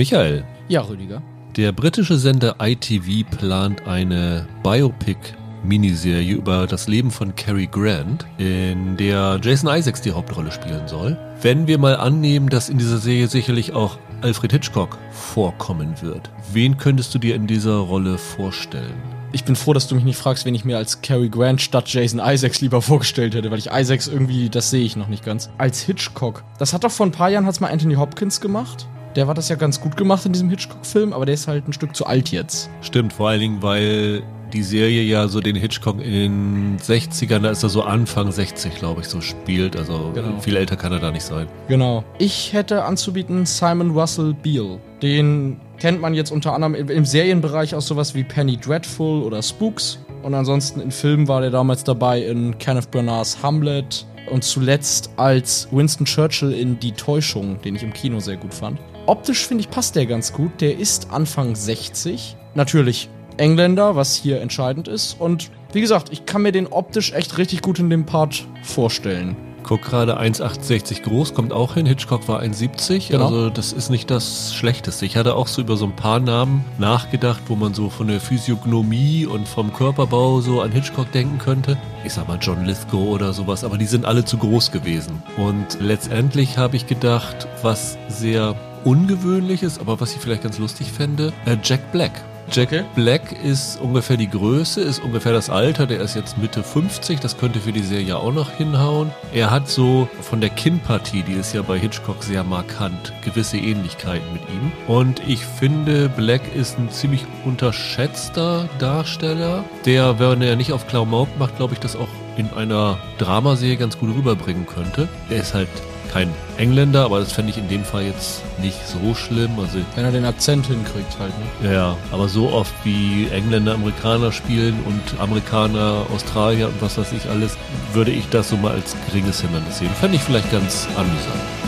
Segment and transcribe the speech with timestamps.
[0.00, 1.20] Michael, Ja, Rüdiger.
[1.58, 9.38] der britische Sender ITV plant eine Biopic-Miniserie über das Leben von Cary Grant, in der
[9.42, 11.18] Jason Isaacs die Hauptrolle spielen soll.
[11.42, 16.78] Wenn wir mal annehmen, dass in dieser Serie sicherlich auch Alfred Hitchcock vorkommen wird, wen
[16.78, 18.94] könntest du dir in dieser Rolle vorstellen?
[19.32, 21.92] Ich bin froh, dass du mich nicht fragst, wen ich mir als Cary Grant statt
[21.92, 25.50] Jason Isaacs lieber vorgestellt hätte, weil ich Isaacs irgendwie, das sehe ich noch nicht ganz.
[25.58, 26.42] Als Hitchcock.
[26.58, 28.88] Das hat doch vor ein paar Jahren hat's mal Anthony Hopkins gemacht.
[29.16, 31.72] Der war das ja ganz gut gemacht in diesem Hitchcock-Film, aber der ist halt ein
[31.72, 32.70] Stück zu alt jetzt.
[32.80, 37.50] Stimmt, vor allen Dingen, weil die Serie ja so den Hitchcock in den 60ern, da
[37.50, 39.76] ist er so Anfang 60, glaube ich, so spielt.
[39.76, 40.38] Also Genau.
[40.40, 41.46] viel älter kann er da nicht sein.
[41.68, 42.04] Genau.
[42.18, 44.78] Ich hätte anzubieten Simon Russell Beale.
[45.02, 49.98] Den kennt man jetzt unter anderem im, Serienbereich aus sowas wie Penny Dreadful oder Spooks.
[50.22, 55.68] Und ansonsten in Filmen war der damals dabei in Kenneth Branaghs Hamlet und zuletzt als
[55.70, 58.78] Winston Churchill in Die Täuschung, den ich im Kino sehr gut fand.
[59.10, 60.60] Optisch finde ich passt der ganz gut.
[60.60, 62.36] Der ist Anfang 60.
[62.54, 65.20] Natürlich Engländer, was hier entscheidend ist.
[65.20, 69.34] Und wie gesagt, ich kann mir den optisch echt richtig gut in dem Part vorstellen.
[69.64, 71.86] Guck gerade 1,68 groß, kommt auch hin.
[71.86, 73.08] Hitchcock war 1,70.
[73.08, 73.24] Genau.
[73.24, 75.06] Also das ist nicht das Schlechteste.
[75.06, 78.20] Ich hatte auch so über so ein paar Namen nachgedacht, wo man so von der
[78.20, 81.76] Physiognomie und vom Körperbau so an Hitchcock denken könnte.
[82.04, 85.20] Ich sag mal John Lithgow oder sowas, aber die sind alle zu groß gewesen.
[85.36, 90.90] Und letztendlich habe ich gedacht, was sehr ungewöhnlich ist, aber was ich vielleicht ganz lustig
[90.90, 92.12] fände, äh, Jack Black.
[92.52, 92.84] Jack Okay.
[92.94, 97.36] Black ist ungefähr die Größe, ist ungefähr das Alter, der ist jetzt Mitte 50, das
[97.36, 99.10] könnte für die Serie auch noch hinhauen.
[99.32, 104.32] Er hat so von der Kinnpartie, die ist ja bei Hitchcock sehr markant, gewisse Ähnlichkeiten
[104.32, 104.72] mit ihm.
[104.86, 111.28] Und ich finde, Black ist ein ziemlich unterschätzter Darsteller, der, wenn er nicht auf Klamauk
[111.38, 115.08] macht, glaube ich, das auch in einer Dramaserie ganz gut rüberbringen könnte.
[115.28, 115.68] Er ist halt
[116.10, 119.58] kein Engländer, aber das fände ich in dem Fall jetzt nicht so schlimm.
[119.58, 121.72] Also Wenn er den Akzent hinkriegt halt, ne?
[121.72, 127.28] ja, aber so oft wie Engländer Amerikaner spielen und Amerikaner Australier und was weiß ich
[127.28, 127.56] alles,
[127.92, 129.90] würde ich das so mal als geringes Hindernis sehen.
[130.00, 131.59] Fände ich vielleicht ganz amüsant.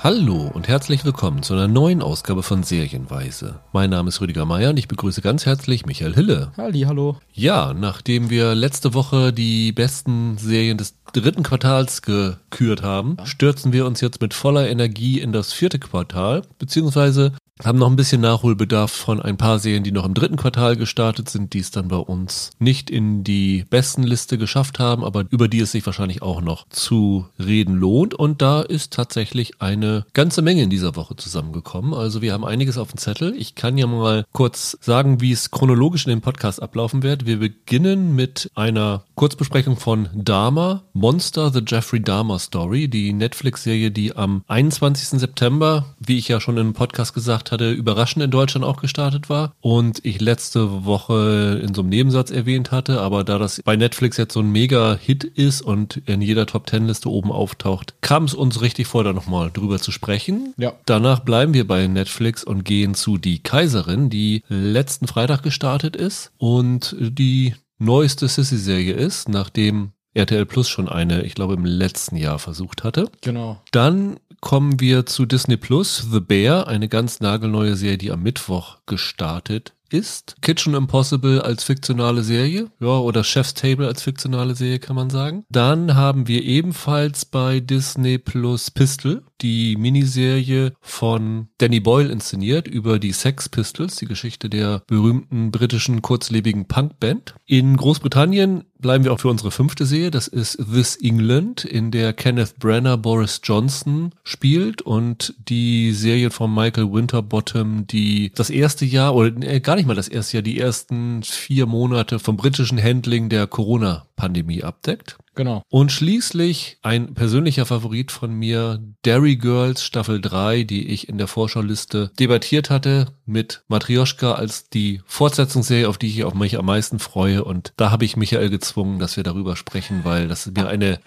[0.00, 3.58] Hallo und herzlich willkommen zu einer neuen Ausgabe von Serienweise.
[3.72, 6.52] Mein Name ist Rüdiger Meier und ich begrüße ganz herzlich Michael Hille.
[6.56, 7.16] Halli, hallo.
[7.32, 13.86] Ja, nachdem wir letzte Woche die besten Serien des dritten Quartals gekürt haben, stürzen wir
[13.86, 17.32] uns jetzt mit voller Energie in das vierte Quartal, beziehungsweise
[17.64, 21.28] haben noch ein bisschen Nachholbedarf von ein paar Serien, die noch im dritten Quartal gestartet
[21.28, 25.48] sind, die es dann bei uns nicht in die besten Liste geschafft haben, aber über
[25.48, 28.14] die es sich wahrscheinlich auch noch zu reden lohnt.
[28.14, 31.94] Und da ist tatsächlich eine ganze Menge in dieser Woche zusammengekommen.
[31.94, 33.34] Also wir haben einiges auf dem Zettel.
[33.36, 37.26] Ich kann ja mal kurz sagen, wie es chronologisch in dem Podcast ablaufen wird.
[37.26, 44.14] Wir beginnen mit einer Kurzbesprechung von Dahmer, Monster, The Jeffrey Dahmer Story, die Netflix-Serie, die
[44.14, 45.20] am 21.
[45.20, 49.54] September, wie ich ja schon im Podcast gesagt hatte, überraschend in Deutschland auch gestartet war
[49.60, 54.16] und ich letzte Woche in so einem Nebensatz erwähnt hatte, aber da das bei Netflix
[54.16, 58.86] jetzt so ein Mega-Hit ist und in jeder Top-10-Liste oben auftaucht, kam es uns richtig
[58.86, 60.54] vor, da nochmal drüber zu sprechen.
[60.56, 60.74] Ja.
[60.86, 66.32] Danach bleiben wir bei Netflix und gehen zu Die Kaiserin, die letzten Freitag gestartet ist
[66.38, 72.38] und die neueste Sissy-Serie ist, nachdem RTL Plus schon eine, ich glaube, im letzten Jahr
[72.38, 73.10] versucht hatte.
[73.20, 73.60] Genau.
[73.72, 78.78] Dann kommen wir zu Disney Plus, The Bear, eine ganz nagelneue Serie, die am Mittwoch
[78.86, 80.36] gestartet ist.
[80.42, 85.44] Kitchen Impossible als fiktionale Serie, ja, oder Chef's Table als fiktionale Serie kann man sagen.
[85.50, 92.98] Dann haben wir ebenfalls bei Disney Plus Pistol, die Miniserie von Danny Boyle inszeniert über
[92.98, 97.34] die Sex Pistols, die Geschichte der berühmten britischen kurzlebigen Punkband.
[97.46, 100.10] In Großbritannien bleiben wir auch für unsere fünfte Serie.
[100.10, 106.52] Das ist This England, in der Kenneth Branagh Boris Johnson spielt und die Serie von
[106.52, 110.58] Michael Winterbottom, die das erste Jahr oder äh, gar nicht mal das erste Jahr, die
[110.58, 115.18] ersten vier Monate vom britischen Handling der Corona-Pandemie abdeckt.
[115.38, 115.62] Genau.
[115.68, 121.28] Und schließlich ein persönlicher Favorit von mir, Derry Girls Staffel 3, die ich in der
[121.28, 127.44] Vorschauliste debattiert hatte mit Matrioschka als die Fortsetzungsserie, auf die ich mich am meisten freue.
[127.44, 130.98] Und da habe ich Michael gezwungen, dass wir darüber sprechen, weil das mir eine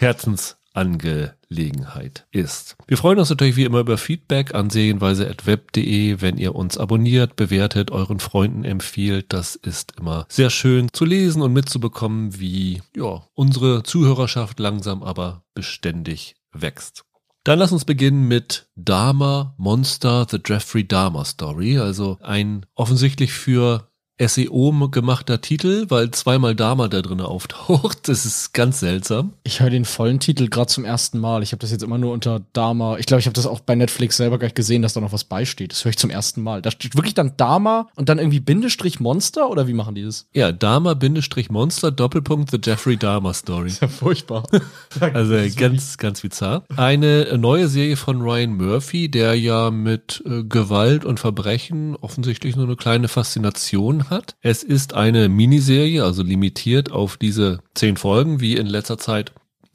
[0.73, 2.75] Herzensangelegenheit ist.
[2.87, 7.91] Wir freuen uns natürlich wie immer über Feedback an serienweise.web.de, wenn ihr uns abonniert, bewertet,
[7.91, 9.33] euren Freunden empfiehlt.
[9.33, 15.43] Das ist immer sehr schön zu lesen und mitzubekommen, wie ja, unsere Zuhörerschaft langsam aber
[15.53, 17.03] beständig wächst.
[17.43, 23.90] Dann lass uns beginnen mit Dahmer Monster, The Jeffrey Dahmer Story, also ein offensichtlich für
[24.27, 27.99] SEO gemachter Titel, weil zweimal Dama da drin auftaucht.
[28.11, 29.33] Das ist ganz seltsam.
[29.43, 31.43] Ich höre den vollen Titel gerade zum ersten Mal.
[31.43, 32.97] Ich habe das jetzt immer nur unter Dama.
[32.97, 35.13] Ich glaube, ich habe das auch bei Netflix selber gar nicht gesehen, dass da noch
[35.13, 35.71] was beisteht.
[35.71, 36.61] Das höre ich zum ersten Mal.
[36.61, 40.27] Da steht wirklich dann Dama und dann irgendwie Bindestrich Monster oder wie machen die das?
[40.33, 43.67] Ja, Dama Bindestrich Monster Doppelpunkt The Jeffrey Dahmer Story.
[43.67, 44.43] ist ja furchtbar.
[44.99, 46.63] also ganz, ganz bizarr.
[46.75, 52.65] Eine neue Serie von Ryan Murphy, der ja mit äh, Gewalt und Verbrechen offensichtlich nur
[52.65, 54.35] eine kleine Faszination hat.
[54.41, 59.31] Es ist eine Miniserie, also limitiert auf diese zehn Folgen, wie in letzter Zeit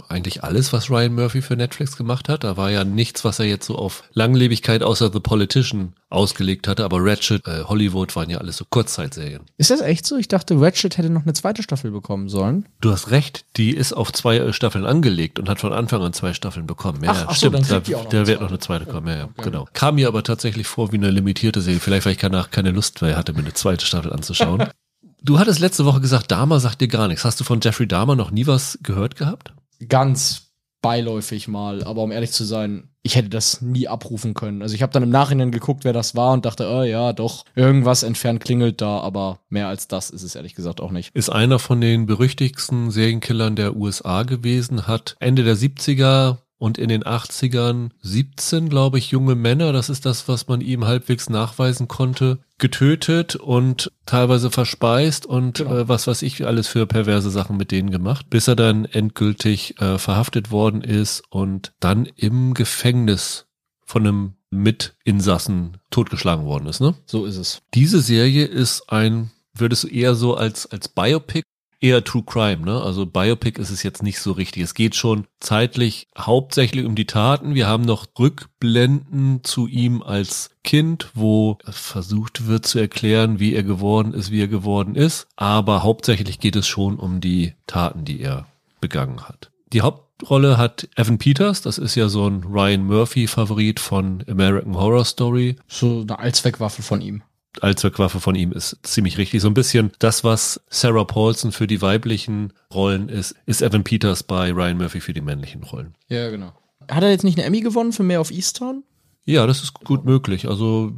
[0.08, 2.44] eigentlich alles, was Ryan Murphy für Netflix gemacht hat.
[2.44, 6.84] Da war ja nichts, was er jetzt so auf Langlebigkeit außer The Politician ausgelegt hatte,
[6.84, 9.42] aber Ratchet, äh, Hollywood waren ja alles so Kurzzeitserien.
[9.56, 10.16] Ist das echt so?
[10.16, 12.68] Ich dachte, Ratchet hätte noch eine zweite Staffel bekommen sollen.
[12.80, 16.12] Du hast recht, die ist auf zwei äh, Staffeln angelegt und hat von Anfang an
[16.12, 17.02] zwei Staffeln bekommen.
[17.02, 19.08] Ja, ach, ach stimmt, so, da, da wird noch eine zweite kommen.
[19.08, 19.42] Ja, ja, okay.
[19.42, 19.66] genau.
[19.72, 21.80] Kam mir aber tatsächlich vor wie eine limitierte Serie.
[21.80, 24.68] Vielleicht, weil ich danach keine Lust mehr hatte, mir eine zweite Staffel anzuschauen.
[25.22, 27.24] du hattest letzte Woche gesagt, Dahmer sagt dir gar nichts.
[27.24, 29.52] Hast du von Jeffrey Dahmer noch nie was gehört gehabt?
[29.88, 30.46] Ganz
[30.82, 34.62] beiläufig mal, aber um ehrlich zu sein, ich hätte das nie abrufen können.
[34.62, 37.44] Also ich habe dann im Nachhinein geguckt, wer das war und dachte, oh ja, doch,
[37.54, 41.14] irgendwas entfernt klingelt da, aber mehr als das ist es ehrlich gesagt auch nicht.
[41.14, 46.88] Ist einer von den berüchtigsten Serienkillern der USA gewesen, hat Ende der 70er und in
[46.88, 51.88] den 80ern 17, glaube ich, junge Männer, das ist das, was man ihm halbwegs nachweisen
[51.88, 55.76] konnte, getötet und teilweise verspeist und genau.
[55.76, 59.80] äh, was weiß ich alles für perverse Sachen mit denen gemacht, bis er dann endgültig
[59.80, 63.46] äh, verhaftet worden ist und dann im Gefängnis
[63.84, 66.94] von einem Mitinsassen totgeschlagen worden ist, ne?
[67.04, 67.62] So ist es.
[67.74, 71.42] Diese Serie ist ein, würdest du eher so als, als Biopic
[71.80, 72.80] eher True Crime, ne?
[72.80, 74.62] Also Biopic ist es jetzt nicht so richtig.
[74.62, 77.54] Es geht schon zeitlich hauptsächlich um die Taten.
[77.54, 83.62] Wir haben noch Rückblenden zu ihm als Kind, wo versucht wird zu erklären, wie er
[83.62, 85.26] geworden ist, wie er geworden ist.
[85.36, 88.46] Aber hauptsächlich geht es schon um die Taten, die er
[88.80, 89.50] begangen hat.
[89.72, 95.04] Die Hauptrolle hat Evan Peters, das ist ja so ein Ryan Murphy-Favorit von American Horror
[95.04, 95.56] Story.
[95.66, 97.22] So eine Allzweckwaffe von ihm.
[97.62, 99.40] Allzweckwaffe von ihm ist ziemlich richtig.
[99.40, 104.22] So ein bisschen das, was Sarah Paulson für die weiblichen Rollen ist, ist Evan Peters
[104.22, 105.94] bei Ryan Murphy für die männlichen Rollen.
[106.08, 106.52] Ja, genau.
[106.90, 108.84] Hat er jetzt nicht eine Emmy gewonnen für Mehr of Easttown?
[109.24, 110.48] Ja, das ist gut möglich.
[110.48, 110.92] Also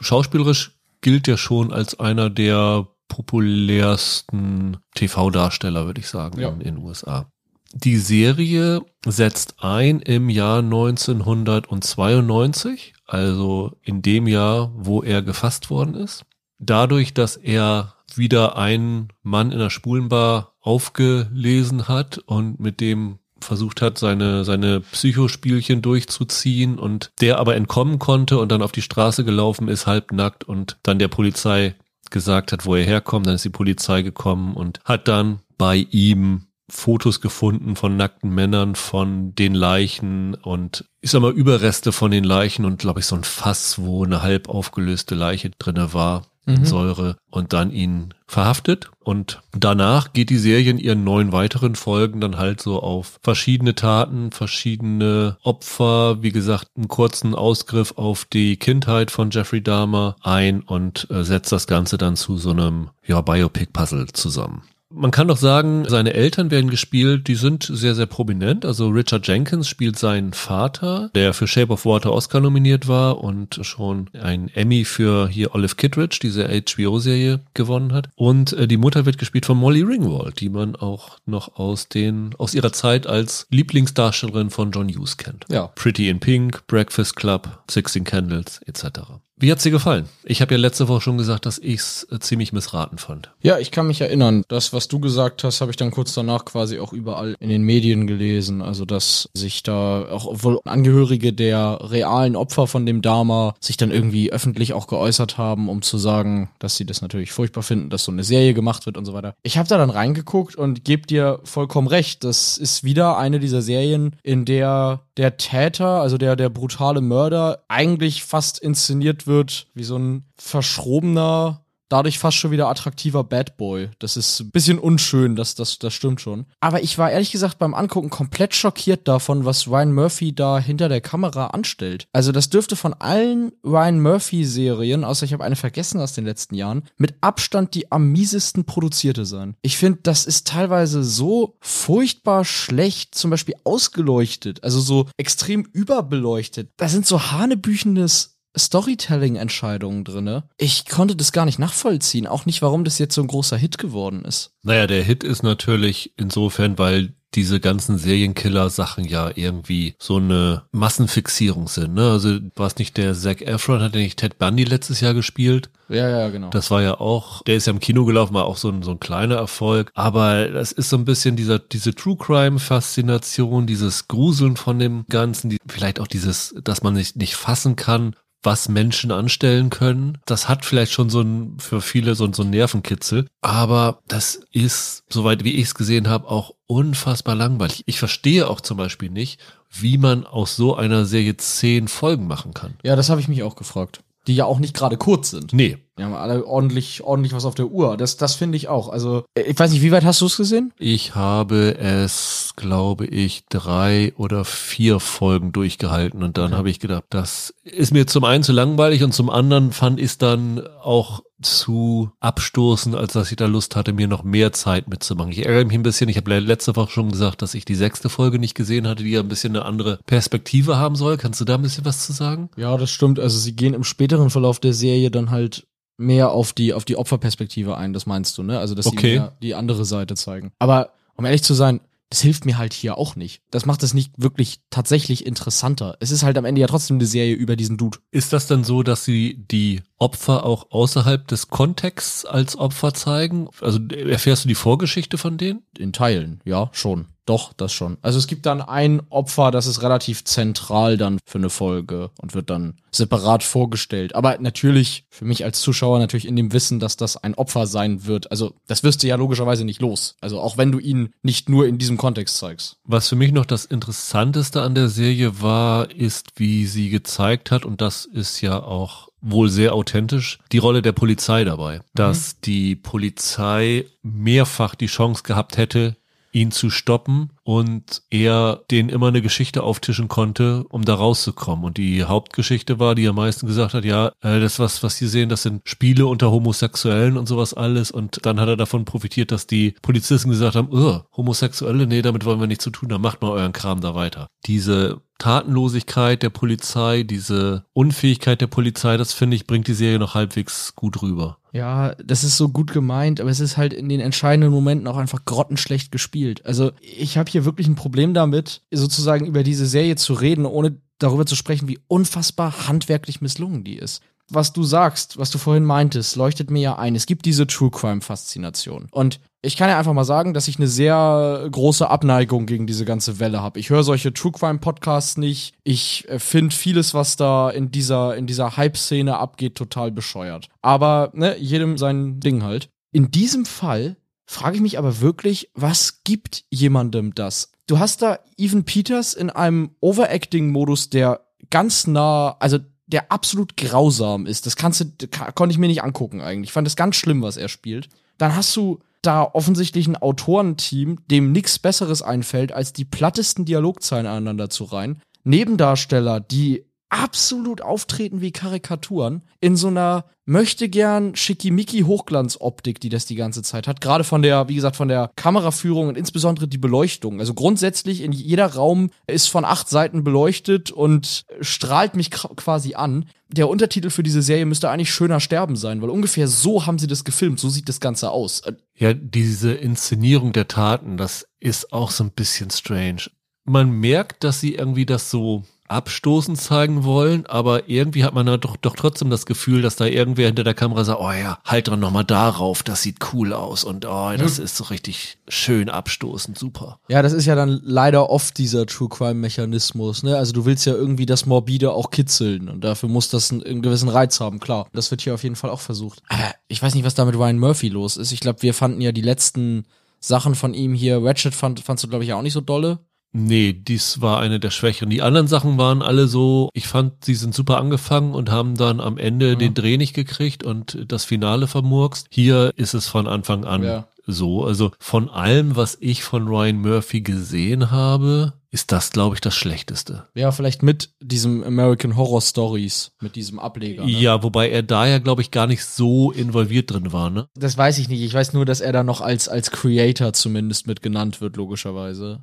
[0.00, 6.48] schauspielerisch gilt er schon als einer der populärsten TV-Darsteller, würde ich sagen, ja.
[6.48, 7.30] in den USA.
[7.72, 15.94] Die Serie setzt ein im Jahr 1992 also in dem Jahr, wo er gefasst worden
[15.94, 16.24] ist.
[16.58, 23.82] Dadurch, dass er wieder einen Mann in der Spulenbar aufgelesen hat und mit dem versucht
[23.82, 29.24] hat, seine, seine Psychospielchen durchzuziehen und der aber entkommen konnte und dann auf die Straße
[29.24, 31.74] gelaufen ist, halbnackt und dann der Polizei
[32.10, 36.45] gesagt hat, wo er herkommt, dann ist die Polizei gekommen und hat dann bei ihm
[36.68, 42.24] Fotos gefunden von nackten Männern, von den Leichen und ich sag mal Überreste von den
[42.24, 46.60] Leichen und glaube ich so ein Fass, wo eine halb aufgelöste Leiche drinne war in
[46.60, 46.64] mhm.
[46.64, 52.20] Säure und dann ihn verhaftet und danach geht die Serie in ihren neun weiteren Folgen
[52.20, 58.56] dann halt so auf verschiedene Taten, verschiedene Opfer, wie gesagt, einen kurzen Ausgriff auf die
[58.56, 63.20] Kindheit von Jeffrey Dahmer ein und äh, setzt das Ganze dann zu so einem ja
[63.20, 64.62] Biopic-Puzzle zusammen.
[64.88, 68.64] Man kann doch sagen, seine Eltern werden gespielt, die sind sehr, sehr prominent.
[68.64, 73.58] Also Richard Jenkins spielt seinen Vater, der für Shape of Water Oscar nominiert war und
[73.62, 78.10] schon ein Emmy für hier Olive Kittredge, diese HBO-Serie, gewonnen hat.
[78.14, 82.34] Und äh, die Mutter wird gespielt von Molly Ringwald, die man auch noch aus den,
[82.38, 85.46] aus ihrer Zeit als Lieblingsdarstellerin von John Hughes kennt.
[85.50, 85.66] Ja.
[85.74, 89.00] Pretty in Pink, Breakfast Club, Sixteen Candles, etc.
[89.38, 90.08] Wie hat's dir gefallen?
[90.24, 93.32] Ich habe ja letzte Woche schon gesagt, dass ich's äh, ziemlich missraten fand.
[93.42, 94.44] Ja, ich kann mich erinnern.
[94.48, 97.60] Das, was du gesagt hast, habe ich dann kurz danach quasi auch überall in den
[97.60, 98.62] Medien gelesen.
[98.62, 103.90] Also, dass sich da auch wohl Angehörige der realen Opfer von dem Dama sich dann
[103.90, 108.04] irgendwie öffentlich auch geäußert haben, um zu sagen, dass sie das natürlich furchtbar finden, dass
[108.04, 109.34] so eine Serie gemacht wird und so weiter.
[109.42, 112.24] Ich habe da dann reingeguckt und gebe dir vollkommen recht.
[112.24, 117.64] Das ist wieder eine dieser Serien, in der der Täter, also der, der brutale Mörder,
[117.68, 123.90] eigentlich fast inszeniert wird wie so ein verschrobener dadurch fast schon wieder attraktiver Bad Boy.
[123.98, 126.46] Das ist ein bisschen unschön, das, das, das stimmt schon.
[126.60, 130.88] Aber ich war ehrlich gesagt beim Angucken komplett schockiert davon, was Ryan Murphy da hinter
[130.88, 132.06] der Kamera anstellt.
[132.12, 136.54] Also das dürfte von allen Ryan Murphy-Serien, außer ich habe eine vergessen aus den letzten
[136.54, 139.56] Jahren, mit Abstand die am miesesten produzierte sein.
[139.62, 146.70] Ich finde, das ist teilweise so furchtbar schlecht, zum Beispiel ausgeleuchtet, also so extrem überbeleuchtet.
[146.76, 150.44] Da sind so hanebüchendes Storytelling-Entscheidungen drinne.
[150.56, 153.78] Ich konnte das gar nicht nachvollziehen, auch nicht, warum das jetzt so ein großer Hit
[153.78, 154.52] geworden ist.
[154.62, 161.68] Naja, der Hit ist natürlich insofern, weil diese ganzen Serienkiller-Sachen ja irgendwie so eine Massenfixierung
[161.68, 161.94] sind.
[161.94, 162.10] Ne?
[162.10, 165.68] Also war es nicht der Zac Efron, hat er nicht Ted Bundy letztes Jahr gespielt?
[165.88, 166.48] Ja, ja, genau.
[166.50, 168.92] Das war ja auch, der ist ja im Kino gelaufen, war auch so ein, so
[168.92, 169.90] ein kleiner Erfolg.
[169.94, 175.50] Aber das ist so ein bisschen dieser, diese True Crime-Faszination, dieses Gruseln von dem Ganzen,
[175.50, 180.16] die, vielleicht auch dieses, dass man nicht, nicht fassen kann, was Menschen anstellen können.
[180.24, 183.26] Das hat vielleicht schon so ein, für viele so, so ein Nervenkitzel.
[183.42, 187.82] Aber das ist, soweit wie ich es gesehen habe, auch unfassbar langweilig.
[187.84, 192.54] Ich verstehe auch zum Beispiel nicht, wie man aus so einer Serie zehn Folgen machen
[192.54, 192.74] kann.
[192.82, 194.00] Ja, das habe ich mich auch gefragt.
[194.26, 195.52] Die ja auch nicht gerade kurz sind.
[195.52, 195.78] Nee.
[195.98, 197.96] Die haben alle ordentlich, ordentlich was auf der Uhr.
[197.96, 198.88] Das, das finde ich auch.
[198.88, 200.72] Also, ich weiß nicht, wie weit hast du es gesehen?
[200.78, 206.56] Ich habe es, glaube ich, drei oder vier Folgen durchgehalten und dann okay.
[206.56, 210.06] habe ich gedacht, das ist mir zum einen zu langweilig und zum anderen fand ich
[210.06, 214.88] es dann auch zu abstoßen, als dass ich da Lust hatte, mir noch mehr Zeit
[214.88, 215.32] mitzumachen.
[215.32, 218.08] Ich ärgere mich ein bisschen, ich habe letzte Woche schon gesagt, dass ich die sechste
[218.08, 221.18] Folge nicht gesehen hatte, die ja ein bisschen eine andere Perspektive haben soll.
[221.18, 222.48] Kannst du da ein bisschen was zu sagen?
[222.56, 223.20] Ja, das stimmt.
[223.20, 225.66] Also sie gehen im späteren Verlauf der Serie dann halt
[225.98, 228.58] mehr auf die, auf die Opferperspektive ein, das meinst du, ne?
[228.58, 229.18] Also, dass okay.
[229.18, 230.52] sie die andere Seite zeigen.
[230.58, 233.42] Aber, um ehrlich zu sein, das hilft mir halt hier auch nicht.
[233.50, 235.96] Das macht es nicht wirklich tatsächlich interessanter.
[236.00, 237.98] Es ist halt am Ende ja trotzdem eine Serie über diesen Dude.
[238.10, 243.48] Ist das dann so, dass sie die Opfer auch außerhalb des Kontexts als Opfer zeigen?
[243.60, 245.62] Also erfährst du die Vorgeschichte von denen?
[245.76, 247.06] In Teilen, ja, schon.
[247.26, 247.98] Doch, das schon.
[248.02, 252.34] Also es gibt dann ein Opfer, das ist relativ zentral dann für eine Folge und
[252.34, 254.14] wird dann separat vorgestellt.
[254.14, 258.06] Aber natürlich für mich als Zuschauer natürlich in dem Wissen, dass das ein Opfer sein
[258.06, 258.30] wird.
[258.30, 260.14] Also das wirst du ja logischerweise nicht los.
[260.20, 262.76] Also auch wenn du ihn nicht nur in diesem Kontext zeigst.
[262.84, 267.64] Was für mich noch das Interessanteste an der Serie war, ist, wie sie gezeigt hat,
[267.64, 271.80] und das ist ja auch wohl sehr authentisch, die Rolle der Polizei dabei.
[271.94, 272.38] Dass mhm.
[272.44, 275.96] die Polizei mehrfach die Chance gehabt hätte,
[276.36, 281.64] ihn zu stoppen und er den immer eine Geschichte auftischen konnte, um da rauszukommen.
[281.64, 285.06] Und die Hauptgeschichte war, die er meisten gesagt hat, ja, äh, das was, was Sie
[285.06, 287.90] sehen, das sind Spiele unter Homosexuellen und sowas alles.
[287.90, 290.68] Und dann hat er davon profitiert, dass die Polizisten gesagt haben,
[291.16, 294.28] Homosexuelle, nee, damit wollen wir nichts zu tun haben, macht mal euren Kram da weiter.
[294.44, 300.14] Diese Tatenlosigkeit der Polizei, diese Unfähigkeit der Polizei, das finde ich, bringt die Serie noch
[300.14, 301.38] halbwegs gut rüber.
[301.56, 304.98] Ja, das ist so gut gemeint, aber es ist halt in den entscheidenden Momenten auch
[304.98, 306.44] einfach grottenschlecht gespielt.
[306.44, 310.76] Also ich habe hier wirklich ein Problem damit, sozusagen über diese Serie zu reden, ohne
[310.98, 315.64] darüber zu sprechen, wie unfassbar handwerklich misslungen die ist was du sagst, was du vorhin
[315.64, 316.94] meintest, leuchtet mir ja ein.
[316.94, 318.88] Es gibt diese True Crime Faszination.
[318.90, 322.84] Und ich kann ja einfach mal sagen, dass ich eine sehr große Abneigung gegen diese
[322.84, 323.60] ganze Welle habe.
[323.60, 325.54] Ich höre solche True Crime Podcasts nicht.
[325.62, 330.48] Ich äh, finde vieles, was da in dieser, in dieser Hype-Szene abgeht, total bescheuert.
[330.62, 332.68] Aber, ne, jedem sein Ding halt.
[332.92, 337.52] In diesem Fall frage ich mich aber wirklich, was gibt jemandem das?
[337.68, 344.26] Du hast da Evan Peters in einem Overacting-Modus, der ganz nah, also der absolut grausam
[344.26, 344.46] ist.
[344.46, 346.50] Das kannst du, konnte ich mir nicht angucken eigentlich.
[346.50, 347.88] Ich fand das ganz schlimm, was er spielt.
[348.18, 354.06] Dann hast du da offensichtlich ein Autorenteam, dem nichts Besseres einfällt, als die plattesten Dialogzeilen
[354.06, 355.00] aneinander zu reihen.
[355.24, 363.06] Nebendarsteller, die absolut auftreten wie Karikaturen in so einer möchte gern schickimicki Hochglanzoptik, die das
[363.06, 363.80] die ganze Zeit hat.
[363.80, 367.20] Gerade von der, wie gesagt, von der Kameraführung und insbesondere die Beleuchtung.
[367.20, 373.06] Also grundsätzlich in jeder Raum ist von acht Seiten beleuchtet und strahlt mich quasi an.
[373.28, 376.88] Der Untertitel für diese Serie müsste eigentlich schöner sterben sein, weil ungefähr so haben sie
[376.88, 377.38] das gefilmt.
[377.38, 378.42] So sieht das Ganze aus.
[378.76, 383.10] Ja, diese Inszenierung der Taten, das ist auch so ein bisschen strange.
[383.44, 388.56] Man merkt, dass sie irgendwie das so abstoßend zeigen wollen, aber irgendwie hat man doch,
[388.56, 391.76] doch trotzdem das Gefühl, dass da irgendwer hinter der Kamera sagt, oh ja, halt doch
[391.76, 394.44] nochmal darauf, das sieht cool aus und oh, das mhm.
[394.44, 396.78] ist so richtig schön abstoßend, super.
[396.88, 400.16] Ja, das ist ja dann leider oft dieser True Crime Mechanismus, ne?
[400.16, 403.62] Also du willst ja irgendwie das Morbide auch kitzeln und dafür muss das einen, einen
[403.62, 404.68] gewissen Reiz haben, klar.
[404.72, 406.02] Das wird hier auf jeden Fall auch versucht.
[406.08, 408.12] Aber ich weiß nicht, was da mit Ryan Murphy los ist.
[408.12, 409.66] Ich glaube, wir fanden ja die letzten
[410.00, 412.78] Sachen von ihm hier, Ratchet fand, fandst du glaube ich auch nicht so dolle.
[413.18, 414.90] Nee, dies war eine der Schwächeren.
[414.90, 418.78] Die anderen Sachen waren alle so, ich fand, sie sind super angefangen und haben dann
[418.78, 419.34] am Ende ja.
[419.36, 422.08] den Dreh nicht gekriegt und das Finale vermurkst.
[422.10, 423.88] Hier ist es von Anfang an ja.
[424.06, 424.44] so.
[424.44, 429.34] Also von allem, was ich von Ryan Murphy gesehen habe, ist das, glaube ich, das
[429.34, 430.06] Schlechteste.
[430.14, 433.84] Ja, vielleicht mit diesem American Horror Stories, mit diesem Ableger.
[433.84, 433.90] Ne?
[433.90, 437.28] Ja, wobei er da ja, glaube ich, gar nicht so involviert drin war, ne?
[437.34, 438.02] Das weiß ich nicht.
[438.02, 442.20] Ich weiß nur, dass er da noch als, als Creator zumindest mit genannt wird, logischerweise.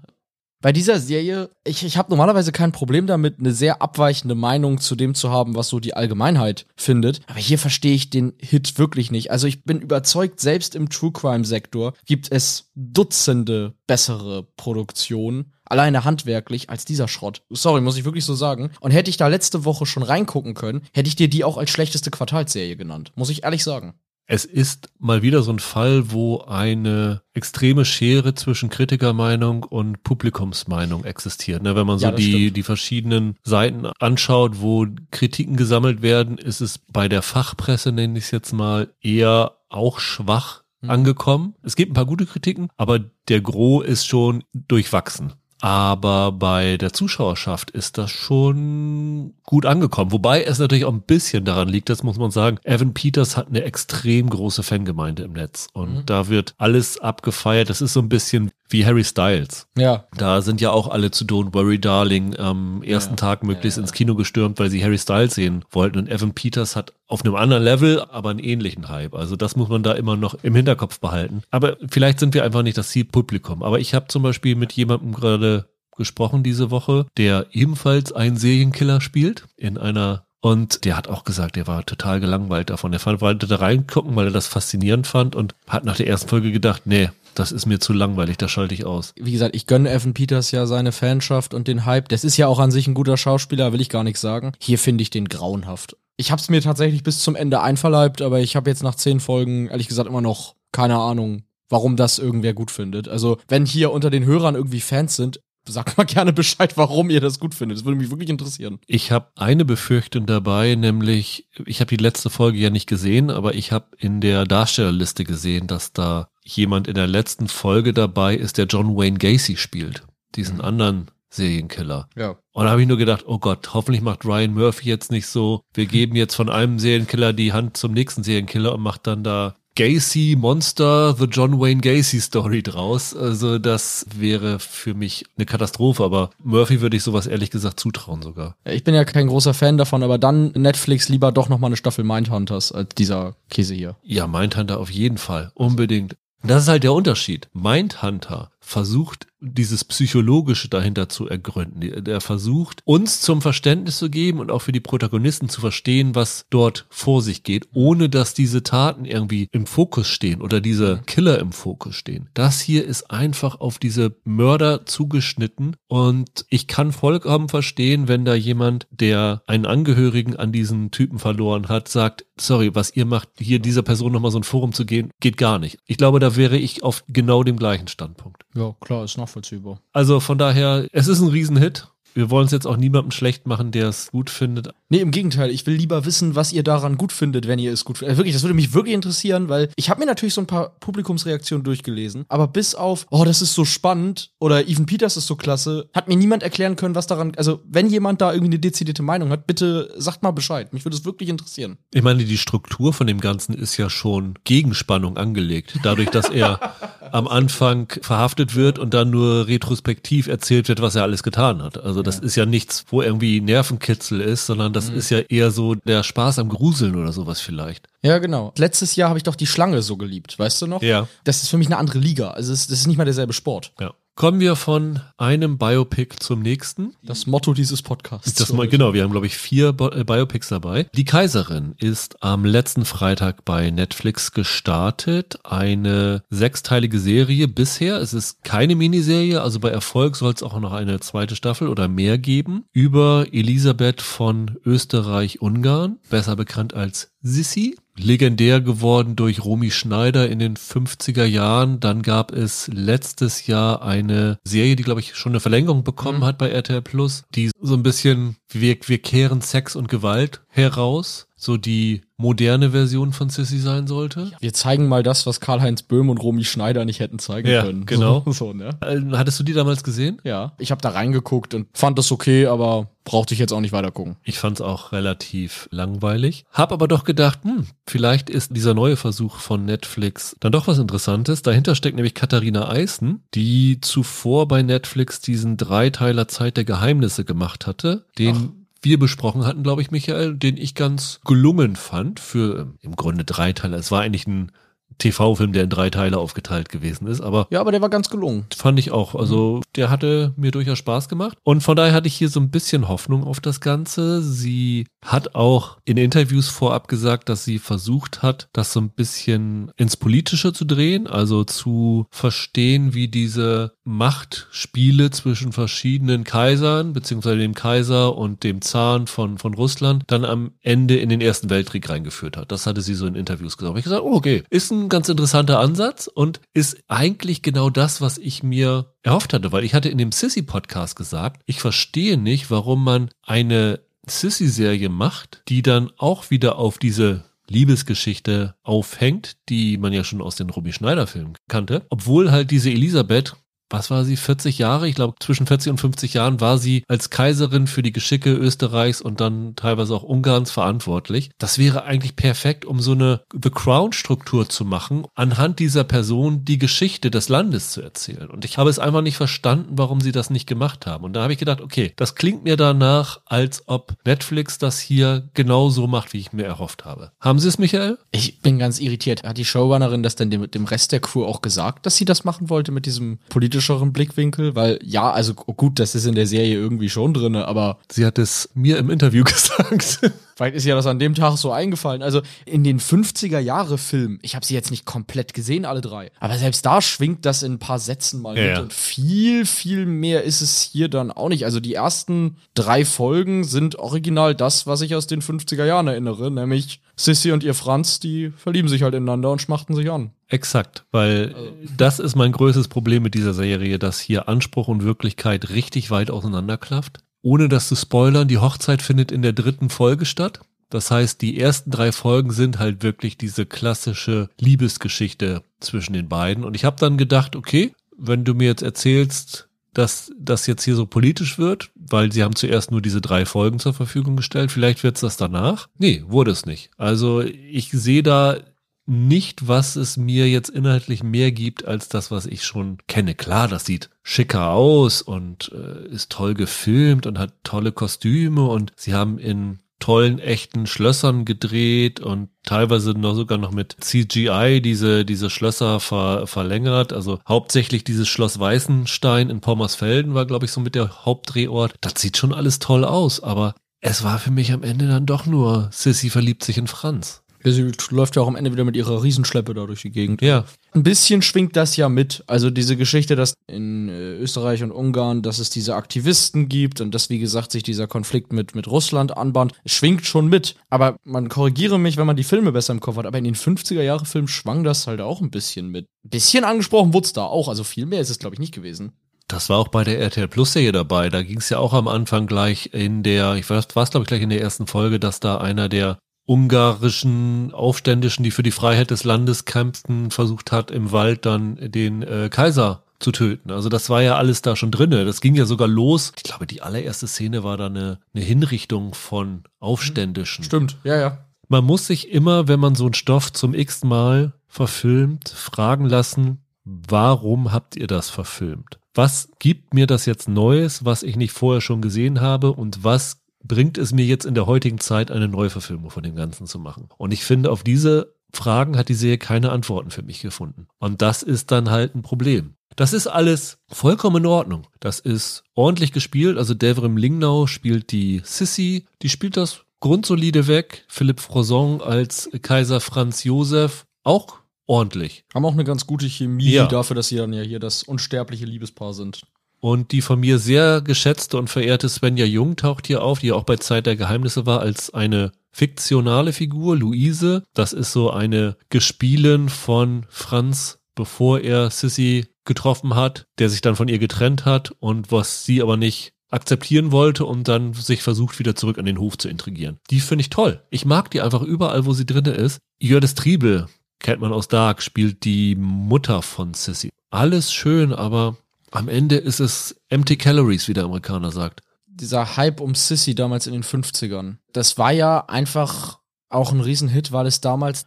[0.64, 4.96] Bei dieser Serie, ich, ich habe normalerweise kein Problem damit, eine sehr abweichende Meinung zu
[4.96, 7.20] dem zu haben, was so die Allgemeinheit findet.
[7.28, 9.30] Aber hier verstehe ich den Hit wirklich nicht.
[9.30, 16.06] Also ich bin überzeugt, selbst im True Crime Sektor gibt es Dutzende bessere Produktionen alleine
[16.06, 17.42] handwerklich als dieser Schrott.
[17.50, 18.72] Sorry, muss ich wirklich so sagen.
[18.80, 21.72] Und hätte ich da letzte Woche schon reingucken können, hätte ich dir die auch als
[21.72, 23.12] schlechteste Quartalsserie genannt.
[23.16, 23.96] Muss ich ehrlich sagen.
[24.26, 31.04] Es ist mal wieder so ein Fall, wo eine extreme Schere zwischen Kritikermeinung und Publikumsmeinung
[31.04, 31.62] existiert.
[31.62, 32.58] Ne, wenn man so Ja, die, stimmt.
[32.58, 38.26] die verschiedenen Seiten anschaut, wo Kritiken gesammelt werden, ist es bei der Fachpresse, nenne ich
[38.26, 40.90] es jetzt mal, eher auch schwach Mhm.
[40.90, 41.56] angekommen.
[41.64, 43.00] Es gibt ein paar gute Kritiken, aber
[43.30, 45.34] der Gros ist schon durchwachsen.
[45.64, 50.12] Aber bei der Zuschauerschaft ist das schon gut angekommen.
[50.12, 53.48] Wobei es natürlich auch ein bisschen daran liegt, das muss man sagen, Evan Peters hat
[53.48, 55.70] eine extrem große Fangemeinde im Netz.
[55.72, 56.06] Und Mhm.
[56.06, 57.70] da wird alles abgefeiert.
[57.70, 59.68] Das ist so ein bisschen wie Harry Styles.
[59.78, 60.06] Ja.
[60.18, 63.18] Da sind ja auch alle zu Don't Worry Darling am ersten Ja.
[63.18, 63.84] Tag möglichst Ja, ja.
[63.86, 65.98] ins Kino gestürmt, weil sie Harry Styles sehen wollten.
[66.00, 69.14] Und Evan Peters hat auf einem anderen Level, aber einen ähnlichen Hype.
[69.14, 71.44] Also das muss man da immer noch im Hinterkopf behalten.
[71.52, 73.64] Aber vielleicht sind wir einfach nicht das Zielpublikum.
[73.64, 79.00] Aber ich habe zum Beispiel mit jemandem gerade gesprochen diese Woche, der ebenfalls einen Serienkiller
[79.00, 82.92] spielt in einer und der hat auch gesagt, er war total gelangweilt davon.
[82.92, 86.28] Er fand, wollte da reingucken, weil er das faszinierend fand und hat nach der ersten
[86.28, 89.14] Folge gedacht, nee, das ist mir zu langweilig, das schalte ich aus.
[89.18, 92.10] Wie gesagt, ich gönne Evan Peters ja seine Fanschaft und den Hype.
[92.10, 94.54] Das ist ja auch an sich ein guter Schauspieler, will ich gar nicht sagen.
[94.60, 95.98] Hier finde ich den grauenhaft.
[96.16, 99.20] Ich habe es mir tatsächlich bis zum Ende einverleibt, aber ich habe jetzt nach zehn
[99.20, 103.08] Folgen ehrlich gesagt immer noch keine Ahnung, warum das irgendwer gut findet.
[103.08, 107.22] Also, wenn hier unter den Hörern irgendwie Fans sind, sagt mal gerne Bescheid, warum ihr
[107.22, 107.78] das gut findet.
[107.78, 108.80] Das würde mich wirklich interessieren.
[108.88, 113.56] Ich habe eine Befürchtung dabei, nämlich, ich habe die letzte Folge ja nicht gesehen, aber
[113.56, 118.58] ich habe in der Darstellerliste gesehen, dass da jemand in der letzten Folge dabei ist,
[118.58, 120.04] der John Wayne Gacy spielt.
[120.36, 122.08] Diesen anderen Serienkiller.
[122.16, 122.38] Ja.
[122.52, 125.62] Und da habe ich nur gedacht, oh Gott, hoffentlich macht Ryan Murphy jetzt nicht so,
[125.74, 129.56] wir geben jetzt von einem Serienkiller die Hand zum nächsten Serienkiller und macht dann da
[129.76, 133.16] Gacy Monster, The John Wayne Gacy Story draus.
[133.16, 138.22] Also das wäre für mich eine Katastrophe, aber Murphy würde ich sowas ehrlich gesagt zutrauen
[138.22, 138.56] sogar.
[138.66, 141.76] Ich bin ja kein großer Fan davon, aber dann Netflix lieber doch noch mal eine
[141.76, 143.96] Staffel Mindhunters als dieser Käse hier.
[144.04, 145.52] Ja, Mindhunter auf jeden Fall.
[145.56, 146.18] Unbedingt.
[146.46, 147.50] Das ist halt der Unterschied.
[147.54, 152.04] Mindhunter versucht, dieses Psychologische dahinter zu ergründen.
[152.04, 156.46] Der versucht, uns zum Verständnis zu geben und auch für die Protagonisten zu verstehen, was
[156.50, 161.40] dort vor sich geht, ohne dass diese Taten irgendwie im Fokus stehen oder diese Killer
[161.40, 162.30] im Fokus stehen.
[162.34, 168.34] Das hier ist einfach auf diese Mörder zugeschnitten und ich kann vollkommen verstehen, wenn da
[168.34, 173.60] jemand, der einen Angehörigen an diesen Typen verloren hat, sagt, sorry, was ihr macht, hier
[173.60, 175.80] dieser Person nochmal so ein Forum zu gehen, geht gar nicht.
[175.86, 178.44] Ich glaube, da wäre ich auf genau dem gleichen Standpunkt.
[178.56, 179.82] Ja, klar, ist nachvollziehbar.
[179.92, 181.88] Also von daher, es ist ein Riesenhit.
[182.14, 184.70] Wir wollen es jetzt auch niemandem schlecht machen, der es gut findet.
[184.90, 187.86] Nee, im Gegenteil, ich will lieber wissen, was ihr daran gut findet, wenn ihr es
[187.86, 188.16] gut findet.
[188.16, 190.78] Äh, wirklich, das würde mich wirklich interessieren, weil ich habe mir natürlich so ein paar
[190.80, 195.36] Publikumsreaktionen durchgelesen, aber bis auf, oh, das ist so spannend oder Even Peters ist so
[195.36, 199.02] klasse, hat mir niemand erklären können, was daran, also wenn jemand da irgendwie eine dezidierte
[199.02, 200.74] Meinung hat, bitte sagt mal Bescheid.
[200.74, 201.78] Mich würde es wirklich interessieren.
[201.92, 205.80] Ich meine, die Struktur von dem Ganzen ist ja schon Gegenspannung angelegt.
[205.84, 206.60] Dadurch, dass er
[207.12, 211.78] am Anfang verhaftet wird und dann nur retrospektiv erzählt wird, was er alles getan hat.
[211.78, 215.76] Also das ist ja nichts, wo irgendwie Nervenkitzel ist, sondern das ist ja eher so
[215.76, 217.88] der Spaß am Gruseln oder sowas vielleicht.
[218.02, 218.54] Ja, genau.
[218.58, 220.82] Letztes Jahr habe ich doch die Schlange so geliebt, weißt du noch?
[220.82, 221.08] Ja.
[221.24, 222.32] Das ist für mich eine andere Liga.
[222.32, 223.74] Also es, das ist nicht mal derselbe Sport.
[223.80, 223.94] Ja.
[224.16, 226.94] Kommen wir von einem Biopic zum nächsten.
[227.02, 228.36] Das Motto dieses Podcasts.
[228.36, 230.88] Das mal, genau, wir haben, glaube ich, vier äh, Biopics dabei.
[230.94, 235.40] Die Kaiserin ist am letzten Freitag bei Netflix gestartet.
[235.44, 237.98] Eine sechsteilige Serie bisher.
[237.98, 241.88] Es ist keine Miniserie, also bei Erfolg soll es auch noch eine zweite Staffel oder
[241.88, 242.66] mehr geben.
[242.72, 247.78] Über Elisabeth von Österreich-Ungarn, besser bekannt als Sissi.
[247.98, 251.80] Legendär geworden durch Romy Schneider in den 50er Jahren.
[251.80, 256.38] Dann gab es letztes Jahr eine Serie, die, glaube ich, schon eine Verlängerung bekommen hat
[256.38, 261.58] bei RTL Plus, die so ein bisschen, wir, wir kehren Sex und Gewalt heraus, so
[261.58, 264.32] die moderne Version von Sissy sein sollte.
[264.40, 267.86] Wir zeigen mal das, was Karl-Heinz Böhm und Romy Schneider nicht hätten zeigen Ja, können.
[267.86, 268.24] genau.
[268.28, 268.70] So, so ne?
[268.82, 270.22] Äh, Hattest du die damals gesehen?
[270.24, 270.54] Ja.
[270.58, 273.92] Ich habe da reingeguckt und fand das okay, aber brauchte ich jetzt auch nicht weiter
[273.92, 274.16] gucken.
[274.24, 276.46] Ich fand es auch relativ langweilig.
[276.54, 280.78] Hab aber doch gedacht, hm, vielleicht ist dieser neue Versuch von Netflix dann doch was
[280.78, 281.42] Interessantes.
[281.42, 287.68] Dahinter steckt nämlich Katharina Eisen, die zuvor bei Netflix diesen Dreiteiler Zeit der Geheimnisse gemacht
[287.68, 288.43] hatte, den
[288.84, 293.24] wir besprochen hatten, glaube ich, Michael, den ich ganz gelungen fand für ähm, im Grunde
[293.24, 293.78] Dreiteiler.
[293.78, 294.52] Es war eigentlich ein
[294.98, 297.22] TV-Film, der in drei Teile aufgeteilt gewesen ist.
[297.22, 298.46] Aber Ja, aber der war ganz gelungen.
[298.56, 299.16] fand ich auch.
[299.16, 301.38] Also der hatte mir durchaus Spaß gemacht.
[301.44, 304.22] Und von daher hatte ich hier so ein bisschen Hoffnung auf das Ganze.
[304.22, 309.72] Sie hat auch in Interviews vorab gesagt, dass sie versucht hat, das so ein bisschen
[309.78, 317.54] ins Politische zu drehen, also zu verstehen, wie diese Machtspiele zwischen verschiedenen Kaisern, beziehungsweise dem
[317.54, 322.38] Kaiser und dem Zahn von, von Russland, dann am Ende in den Ersten Weltkrieg reingeführt
[322.38, 322.52] hat.
[322.52, 323.78] Das hatte sie so in Interviews gesagt.
[323.78, 328.18] Ich gesagt, oh, okay, ist ein ganz interessanter Ansatz und ist eigentlich genau das, was
[328.18, 332.84] ich mir erhofft hatte, weil ich hatte in dem Sissy-Podcast gesagt, ich verstehe nicht, warum
[332.84, 340.04] man eine Sissy-Serie macht, die dann auch wieder auf diese Liebesgeschichte aufhängt, die man ja
[340.04, 343.36] schon aus den Robbie Schneider-Filmen kannte, obwohl halt diese Elisabeth
[343.74, 344.88] was war sie, 40 Jahre?
[344.88, 349.02] Ich glaube, zwischen 40 und 50 Jahren war sie als Kaiserin für die Geschicke Österreichs
[349.02, 351.32] und dann teilweise auch Ungarns verantwortlich.
[351.40, 356.60] Das wäre eigentlich perfekt, um so eine The Crown-Struktur zu machen, anhand dieser Person die
[356.60, 358.30] Geschichte des Landes zu erzählen.
[358.30, 361.04] Und ich habe es einfach nicht verstanden, warum sie das nicht gemacht haben.
[361.04, 365.30] Und da habe ich gedacht, okay, das klingt mir danach, als ob Netflix das hier
[365.34, 367.12] genauso macht, wie ich mir erhofft habe.
[367.20, 367.98] Haben Sie es, Michael?
[368.12, 369.24] Ich bin ganz irritiert.
[369.24, 372.24] Hat die Showrunnerin das denn dem, dem Rest der Crew auch gesagt, dass sie das
[372.24, 373.18] machen wollte mit diesem
[373.64, 374.56] politischeren Blickwinkel?
[374.56, 378.20] Weil ja, also gut, das ist in der Serie irgendwie schon drinne, aber Sie hat
[378.20, 380.00] es mir im Interview gesagt.
[380.36, 382.02] vielleicht ist ja das an dem Tag so eingefallen.
[382.02, 386.12] Also in den 50er Jahre Filmen, ich habe sie jetzt nicht komplett gesehen, alle drei,
[386.20, 388.62] aber selbst da schwingt das in ein paar Sätzen mal Ja, mit ja.
[388.62, 391.46] und viel, viel mehr ist es hier dann auch nicht.
[391.46, 396.32] Also die ersten drei Folgen sind original das, was ich aus den 50er Jahren erinnere,
[396.32, 400.12] nämlich Sissy und ihr Franz, die verlieben sich halt ineinander und schmachten sich an.
[400.34, 401.36] Exakt, weil
[401.78, 406.10] das ist mein größtes Problem mit dieser Serie, dass hier Anspruch und Wirklichkeit richtig weit
[406.10, 407.04] auseinanderklafft.
[407.22, 410.40] Ohne das zu spoilern, die Hochzeit findet in der dritten Folge statt.
[410.72, 416.44] Das heißt, die ersten drei Folgen sind halt wirklich diese klassische Liebesgeschichte zwischen den beiden.
[416.44, 420.76] Und ich habe dann gedacht, okay, wenn du mir jetzt erzählst, dass das jetzt hier
[420.76, 424.84] so politisch wird, weil sie haben zuerst nur diese drei Folgen zur Verfügung gestellt, vielleicht
[424.84, 425.70] wird's das danach.
[425.78, 426.72] Nee, wurde es nicht.
[426.78, 428.38] Also ich sehe da
[428.86, 433.16] nicht, was es mir jetzt inhaltlich mehr gibt als das, was ich schon kenne.
[433.16, 438.74] Klar, das sieht schicker aus und äh, ist toll gefilmt und hat tolle Kostüme und
[438.76, 445.04] sie haben in tollen echten Schlössern gedreht und teilweise noch sogar noch mit CGI diese
[445.04, 446.94] diese Schlösser ver, verlängert.
[446.94, 451.74] Also hauptsächlich dieses Schloss Weißenstein in Pommersfelden war, glaube ich, so mit der Hauptdrehort.
[451.82, 455.26] Das sieht schon alles toll aus, aber es war für mich am Ende dann doch
[455.26, 457.23] nur Sissy verliebt sich in Franz.
[457.44, 460.22] Ja, sie läuft ja auch am Ende wieder mit ihrer Riesenschleppe da durch die Gegend.
[460.22, 462.24] Ja, Ein bisschen schwingt das ja mit.
[462.28, 466.96] Also diese Geschichte, dass in äh, Österreich und Ungarn, dass es diese Aktivisten gibt und
[466.96, 470.56] dass, wie gesagt, sich dieser Konflikt mit, mit Russland anbahnt, schwingt schon mit.
[470.70, 473.06] Aber man korrigiere mich, wenn man die Filme besser im Kopf hat.
[473.06, 475.86] Aber in den 50er-Jahre-Filmen schwang das halt auch ein bisschen mit.
[476.06, 477.50] Ein bisschen angesprochen wurde es da auch.
[477.50, 478.94] Also viel mehr ist es, glaube ich, nicht gewesen.
[479.28, 481.10] Das war auch bei der RTL Plus Serie dabei.
[481.10, 484.04] Da ging es ja auch am Anfang gleich in der, ich weiß, war es glaube
[484.04, 488.52] ich gleich in der ersten Folge, dass da einer der ungarischen Aufständischen, die für die
[488.52, 493.52] Freiheit des Landes kämpften, versucht hat, im Wald dann den äh, Kaiser zu töten.
[493.52, 495.06] Also das war ja alles da schon drinne.
[495.06, 496.14] Das ging ja sogar los.
[496.16, 500.44] Ich glaube, die allererste Szene war da eine, eine Hinrichtung von Aufständischen.
[500.44, 501.26] Stimmt, ja, ja.
[501.50, 506.40] Man muss sich immer, wenn man so einen Stoff zum x Mal verfilmt, fragen lassen,
[506.64, 508.80] warum habt ihr das verfilmt?
[508.96, 513.23] Was gibt mir das jetzt Neues, was ich nicht vorher schon gesehen habe und was
[513.44, 516.90] bringt es mir jetzt in der heutigen Zeit, eine Neuverfilmung von dem Ganzen zu machen?
[516.98, 520.68] Und ich finde, auf diese Fragen hat die Serie keine Antworten für mich gefunden.
[520.80, 522.56] Und das ist dann halt ein Problem.
[522.76, 524.66] Das ist alles vollkommen in Ordnung.
[524.80, 526.38] Das ist ordentlich gespielt.
[526.40, 530.86] Also Devrim Lingnau spielt die Sissy, die spielt das grundsolide weg.
[530.88, 535.26] Philipp Frozon als Kaiser Franz Josef auch ordentlich.
[535.34, 536.66] Haben auch eine ganz gute Chemie Ja.
[536.68, 539.22] dafür, dass sie dann ja hier das unsterbliche Liebespaar sind.
[539.64, 543.36] Und die von mir sehr geschätzte und verehrte Svenja Jung taucht hier auf, die ja
[543.36, 547.44] auch bei Zeit der Geheimnisse war, als eine fiktionale Figur, Luise.
[547.54, 553.78] Das ist so eine Gespielin von Franz, bevor er Sissy getroffen hat, der sich dann
[553.78, 558.40] von ihr getrennt hat und was sie aber nicht akzeptieren wollte und dann sich versucht,
[558.40, 559.80] wieder zurück an den Hof zu intrigieren.
[559.90, 560.62] Die finde ich toll.
[560.72, 562.60] Ich mag die einfach überall, wo sie drinne ist.
[562.80, 563.68] Jördis Triebel,
[564.00, 566.90] kennt man aus Dark, spielt die Mutter von Sissy.
[567.12, 568.36] Alles schön, aber
[568.74, 571.62] am Ende ist es empty calories, wie der Amerikaner sagt.
[571.88, 577.12] dieser Hype um Sissy damals in den 50ern, das war ja einfach auch ein Riesenhit,
[577.12, 577.86] weil es damals,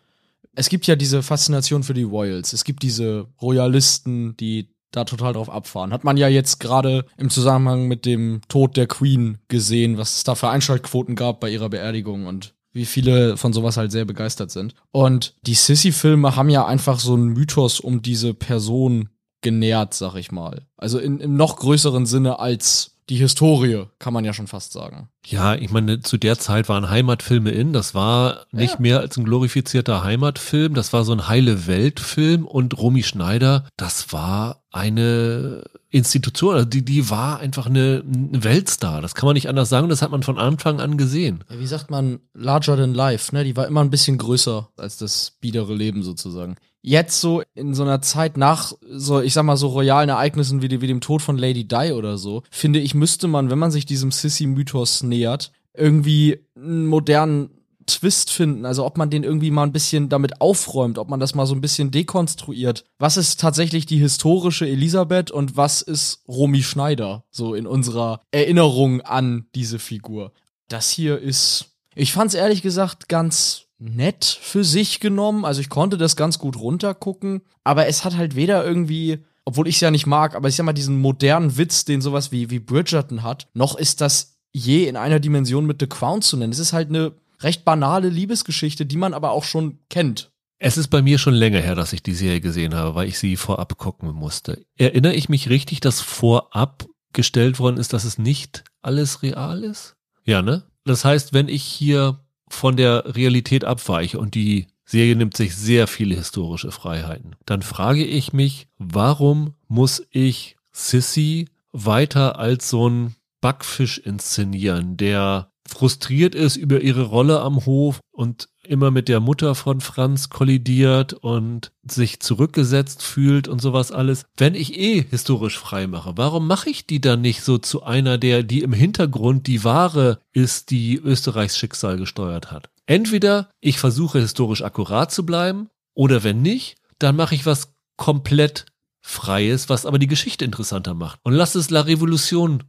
[0.55, 2.53] es gibt ja diese Faszination für die Royals.
[2.53, 5.93] Es gibt diese Royalisten, die da total drauf abfahren.
[5.93, 10.25] Hat man ja jetzt gerade im Zusammenhang mit dem Tod der Queen gesehen, was es
[10.25, 14.51] da für Einschaltquoten gab bei ihrer Beerdigung und wie viele von sowas halt sehr begeistert
[14.51, 14.75] sind.
[14.93, 19.09] Und die Sissy-Filme haben ja einfach so einen Mythos um diese Person
[19.47, 20.67] genährt, sag ich mal.
[20.77, 25.09] Also in, im noch größeren Sinne als die Historie, kann man ja schon fast sagen.
[25.25, 27.73] Ja, ich meine, zu der Zeit waren Heimatfilme in.
[27.73, 28.81] Das war nicht Ja.
[28.81, 30.75] mehr als ein glorifizierter Heimatfilm.
[30.75, 32.45] Das war so ein heile Weltfilm.
[32.45, 36.55] Und Romy Schneider, das war eine Institution.
[36.57, 39.01] Also die, die war einfach eine, ein Weltstar.
[39.03, 39.89] Das kann man nicht anders sagen.
[39.89, 41.45] Das hat man von Anfang an gesehen.
[41.49, 43.45] Ja, wie sagt man, larger than life, ne?
[43.45, 46.57] Die war immer ein bisschen größer als das biedere Leben sozusagen.
[46.83, 50.81] Jetzt so in so einer Zeit nach so, ich sag mal, so royalen Ereignissen wie,
[50.81, 53.87] wie dem Tod von Lady Di oder so, finde ich, müsste man, wenn man sich
[53.87, 57.51] diesem Sissy-Mythos nähert, irgendwie einen modernen
[57.87, 58.67] Twist finden.
[58.67, 61.55] Also ob man den irgendwie mal ein bisschen damit aufräumt, ob man das mal so
[61.55, 62.85] ein bisschen dekonstruiert.
[62.99, 67.25] Was ist tatsächlich die historische Elisabeth und was ist Romy Schneider?
[67.31, 70.33] So in unserer Erinnerung an diese Figur.
[70.69, 75.45] Das hier ist, ich fand's ehrlich gesagt ganz nett für sich genommen.
[75.45, 79.77] Also ich konnte das ganz gut runtergucken, aber es hat halt weder irgendwie, obwohl ich
[79.77, 82.59] es ja nicht mag, aber ich sag mal diesen modernen Witz, den sowas wie, wie
[82.59, 86.53] Bridgerton hat, noch ist das je in einer Dimension mit The Crown zu nennen.
[86.53, 90.31] Es ist halt eine recht banale Liebesgeschichte, die man aber auch schon kennt.
[90.59, 93.19] Es ist bei mir schon länger her, dass ich die Serie gesehen habe, weil ich
[93.19, 94.65] sie vorab gucken musste.
[94.77, 99.97] Erinnere ich mich richtig, dass vorab gestellt worden ist, dass es nicht alles real ist?
[100.25, 100.65] Ja, ne?
[100.85, 105.87] Das heißt, wenn ich hier von der Realität abweiche und die Serie nimmt sich sehr
[105.89, 113.17] viele historische Freiheiten, dann frage ich mich, warum muss ich Sissy weiter als so ein
[113.41, 119.55] Backfisch inszenieren, der frustriert ist über ihre Rolle am Hof und immer mit der Mutter
[119.55, 124.25] von Franz kollidiert und sich zurückgesetzt fühlt und sowas alles.
[124.37, 128.19] Wenn ich eh historisch frei mache, warum mache ich die dann nicht so zu einer,
[128.19, 132.71] der, die im Hintergrund die Ware ist, die Österreichs Schicksal gesteuert hat?
[132.87, 138.67] Entweder ich versuche historisch akkurat zu bleiben oder wenn nicht, dann mache ich was komplett
[139.01, 141.21] Freies, was aber die Geschichte interessanter macht.
[141.23, 142.65] Und lass es La Revolution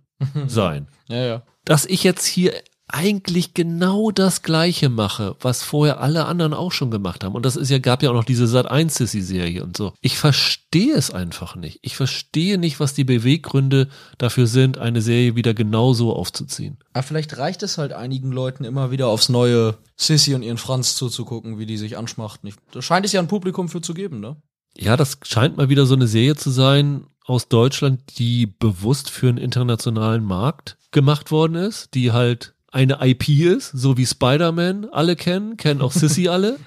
[0.48, 1.44] sein Ja, ja.
[1.66, 2.54] dass ich jetzt hier
[2.90, 7.36] eigentlich genau das Gleiche mache, was vorher alle anderen auch schon gemacht haben.
[7.36, 9.94] Und das ist ja, gab ja auch noch diese Sat 1 Sissy Serie und so.
[10.02, 11.80] Ich verstehe es einfach nicht.
[11.82, 16.78] Ich verstehe nicht, was die Beweggründe dafür sind, eine Serie wieder genauso aufzuziehen.
[16.94, 20.96] Aber vielleicht reicht es halt einigen Leuten immer wieder aufs neue Sissy und ihren Franz
[20.96, 22.54] zuzugucken, wie die sich anschmachten.
[22.72, 24.38] Da scheint es ja ein Publikum für zu geben, ne?
[24.78, 29.28] Ja, das scheint mal wieder so eine Serie zu sein aus Deutschland, die bewusst für
[29.28, 35.16] einen internationalen Markt gemacht worden ist, die halt eine IP ist, so wie Spider-Man alle
[35.16, 36.58] kennen, kennen auch Sissy alle.